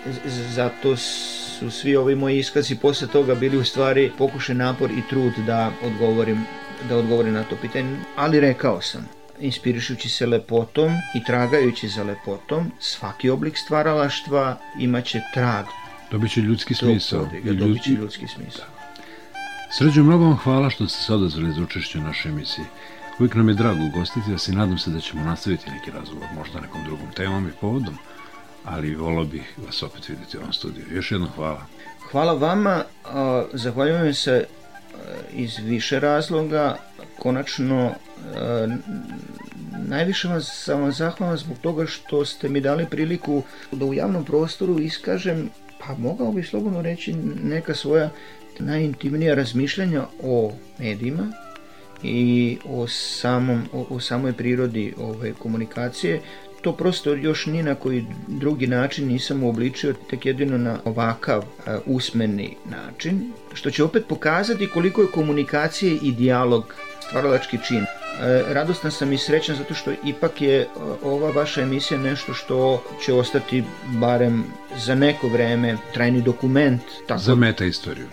zato 0.55 0.95
su 0.97 1.71
svi 1.71 1.95
ovi 1.95 2.15
moji 2.15 2.39
iskazi 2.39 2.75
posle 2.75 3.07
toga 3.07 3.35
bili 3.35 3.57
u 3.57 3.63
stvari 3.63 4.11
pokušaj 4.17 4.55
napor 4.55 4.91
i 4.91 5.09
trud 5.09 5.33
da 5.45 5.71
odgovorim 5.83 6.45
da 6.89 6.97
odgovorim 6.97 7.33
na 7.33 7.43
to 7.43 7.55
pitanje, 7.61 7.97
ali 8.15 8.39
rekao 8.39 8.81
sam, 8.81 9.18
inspirišući 9.39 10.09
se 10.09 10.25
lepotom 10.25 10.91
i 11.15 11.23
tragajući 11.23 11.87
za 11.87 12.03
lepotom, 12.03 12.71
svaki 12.79 13.29
oblik 13.29 13.57
stvaralaštva 13.57 14.57
imaće 14.79 15.21
trag. 15.33 15.65
Dobit 16.11 16.31
će 16.31 16.41
ljudski 16.41 16.73
smisao. 16.73 17.19
Podviga, 17.19 17.53
dobit 17.53 17.83
će 17.83 17.91
ljudski 17.91 18.27
smisao. 18.27 18.65
Sređo, 19.71 20.03
mnogo 20.03 20.23
vam 20.23 20.37
hvala 20.37 20.69
što 20.69 20.87
ste 20.87 21.03
se 21.03 21.13
odazvali 21.13 21.53
za 21.53 21.61
učešće 21.61 21.97
u 21.97 22.01
našoj 22.01 22.31
emisiji. 22.31 22.65
Uvijek 23.19 23.35
nam 23.35 23.49
je 23.49 23.55
drago 23.55 23.83
ugostiti 23.83 24.31
vas 24.31 24.47
i 24.47 24.51
nadam 24.51 24.77
se 24.77 24.89
da 24.89 24.99
ćemo 24.99 25.23
nastaviti 25.23 25.71
neki 25.71 25.91
razgovor, 25.91 26.27
možda 26.35 26.59
nekom 26.59 26.83
drugom 26.83 27.11
temom 27.15 27.47
i 27.47 27.51
povodom, 27.61 27.97
ali 28.65 28.95
volao 28.95 29.23
bih 29.23 29.53
vas 29.65 29.83
opet 29.83 30.09
vidjeti 30.09 30.37
u 30.37 30.39
ovom 30.39 30.53
studiju. 30.53 30.85
Još 30.91 31.11
jednom 31.11 31.29
hvala. 31.35 31.65
Hvala 32.11 32.33
vama, 32.33 32.83
zahvaljujem 33.53 34.13
se 34.13 34.45
iz 35.33 35.57
više 35.57 35.99
razloga. 35.99 36.77
Konačno 37.19 37.91
najviše 39.87 40.27
vam, 40.27 40.41
sam 40.41 40.81
vam 40.81 40.91
zahvalan 40.91 41.37
zbog 41.37 41.57
toga 41.57 41.85
što 41.85 42.25
ste 42.25 42.49
mi 42.49 42.61
dali 42.61 42.85
priliku 42.85 43.43
da 43.71 43.85
u 43.85 43.93
javnom 43.93 44.25
prostoru 44.25 44.79
iskažem, 44.79 45.49
pa 45.79 45.95
mogao 45.97 46.31
bih 46.31 46.47
slobodno 46.47 46.81
reći, 46.81 47.13
neka 47.43 47.75
svoja 47.75 48.09
najintimnija 48.59 49.35
razmišljanja 49.35 50.03
o 50.23 50.51
medijima 50.79 51.31
i 52.03 52.57
o, 52.65 52.87
samom, 52.87 53.63
o, 53.73 53.85
o 53.89 53.99
samoj 53.99 54.33
prirodi 54.33 54.93
ove 54.97 55.33
komunikacije, 55.33 56.21
to 56.61 56.73
prosto 56.73 57.13
još 57.13 57.45
ni 57.45 57.63
na 57.63 57.75
koji 57.75 58.05
drugi 58.27 58.67
način 58.67 59.07
nisam 59.07 59.43
uobličio, 59.43 59.93
tek 60.09 60.25
jedino 60.25 60.57
na 60.57 60.79
ovakav 60.85 61.39
uh, 61.39 61.73
usmeni 61.85 62.55
način, 62.65 63.31
što 63.53 63.71
će 63.71 63.83
opet 63.83 64.05
pokazati 64.07 64.67
koliko 64.67 65.01
je 65.01 65.07
komunikacije 65.07 65.97
i 66.01 66.11
dijalog 66.11 66.75
stvaralački 67.09 67.57
čin. 67.67 67.85
E, 68.21 68.43
radostan 68.53 68.91
sam 68.91 69.13
i 69.13 69.17
srećan 69.17 69.55
zato 69.55 69.73
što 69.73 69.91
ipak 70.05 70.41
je 70.41 70.67
ova 71.03 71.31
vaša 71.31 71.61
emisija 71.61 71.99
nešto 71.99 72.33
što 72.33 72.83
će 73.05 73.13
ostati 73.13 73.63
barem 73.87 74.43
za 74.77 74.95
neko 74.95 75.27
vreme 75.27 75.77
trajni 75.93 76.21
dokument. 76.21 76.81
Tako... 77.07 77.21
Za 77.21 77.35
meta 77.35 77.65
istoriju. 77.65 78.07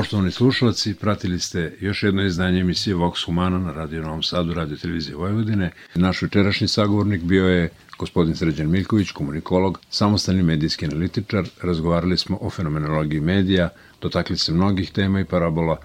Poštovani 0.00 0.30
slušalci, 0.30 0.94
pratili 0.94 1.38
ste 1.38 1.76
još 1.80 2.02
jedno 2.02 2.22
izdanje 2.22 2.60
emisije 2.60 2.96
Vox 2.96 3.26
Humana 3.26 3.58
na 3.58 3.72
Radio 3.72 4.02
Novom 4.02 4.22
Sadu, 4.22 4.54
Radio 4.54 4.76
Televizije 4.76 5.16
Vojvodine. 5.16 5.70
Naš 5.94 6.22
večerašnji 6.22 6.68
sagovornik 6.68 7.22
bio 7.22 7.48
je 7.48 7.68
gospodin 7.98 8.36
Sređan 8.36 8.70
Miljković, 8.70 9.10
komunikolog, 9.10 9.80
samostalni 9.90 10.42
medijski 10.42 10.86
analitičar. 10.86 11.44
Razgovarali 11.62 12.18
smo 12.18 12.38
o 12.40 12.50
fenomenologiji 12.50 13.20
medija, 13.20 13.68
dotakli 14.00 14.36
se 14.36 14.52
mnogih 14.52 14.92
tema 14.92 15.20
i 15.20 15.24
parabola 15.24 15.76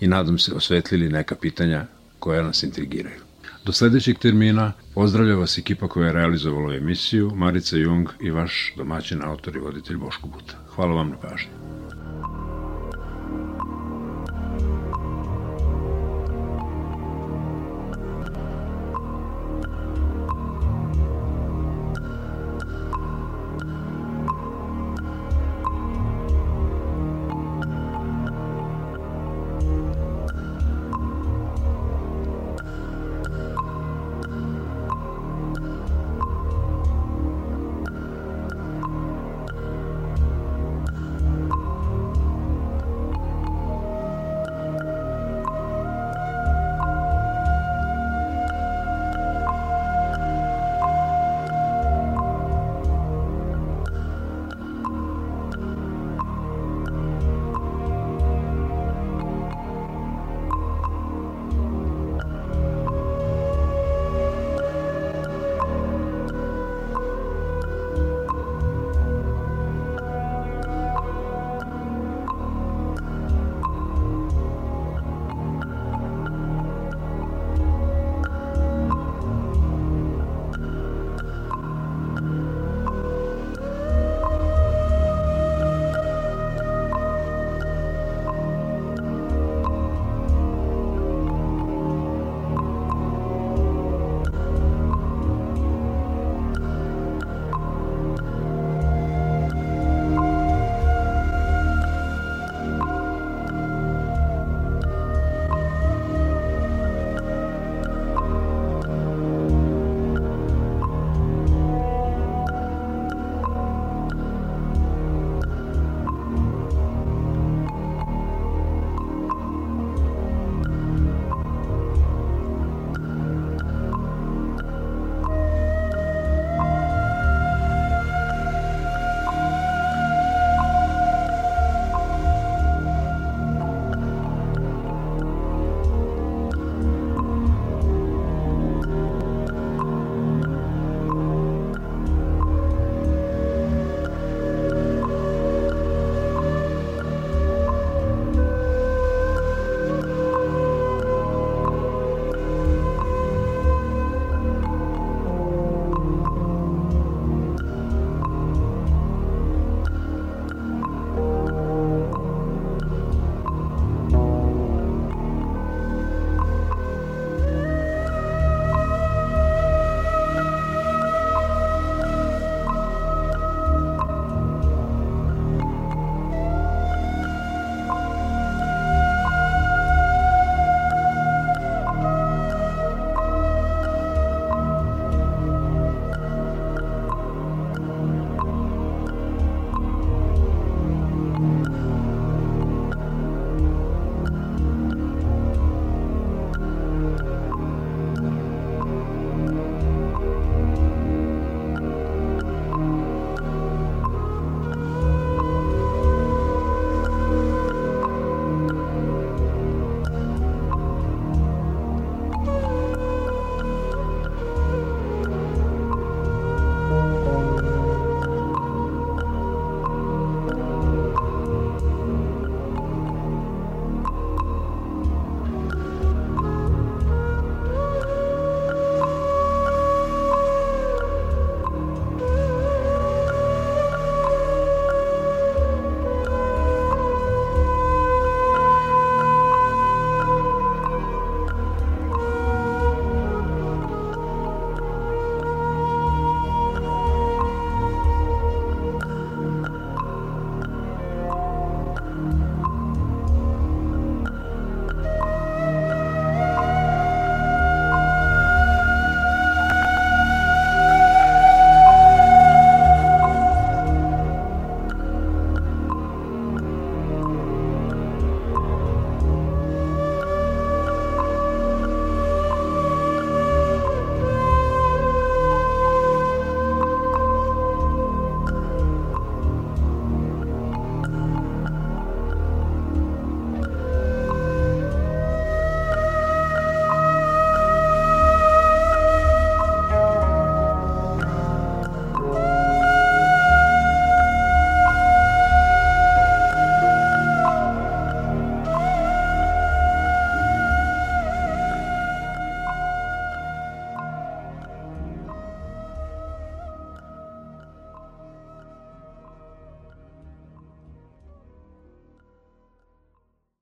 i 0.00 0.06
nadam 0.06 0.38
se 0.38 0.54
osvetlili 0.54 1.08
neka 1.08 1.34
pitanja 1.34 1.86
koja 2.18 2.42
nas 2.42 2.62
intrigiraju. 2.62 3.20
Do 3.64 3.72
sledećeg 3.72 4.18
termina 4.18 4.72
pozdravlja 4.94 5.34
vas 5.34 5.58
ekipa 5.58 5.88
koja 5.88 6.06
je 6.06 6.12
realizovala 6.12 6.74
emisiju, 6.74 7.32
Marica 7.34 7.76
Jung 7.76 8.08
i 8.20 8.30
vaš 8.30 8.74
domaćin 8.76 9.22
autor 9.22 9.56
i 9.56 9.60
voditelj 9.60 9.96
Boško 9.96 10.28
Buta. 10.28 10.54
Hvala 10.74 10.94
vam 10.94 11.08
na 11.08 11.16
pažnju. 11.16 11.63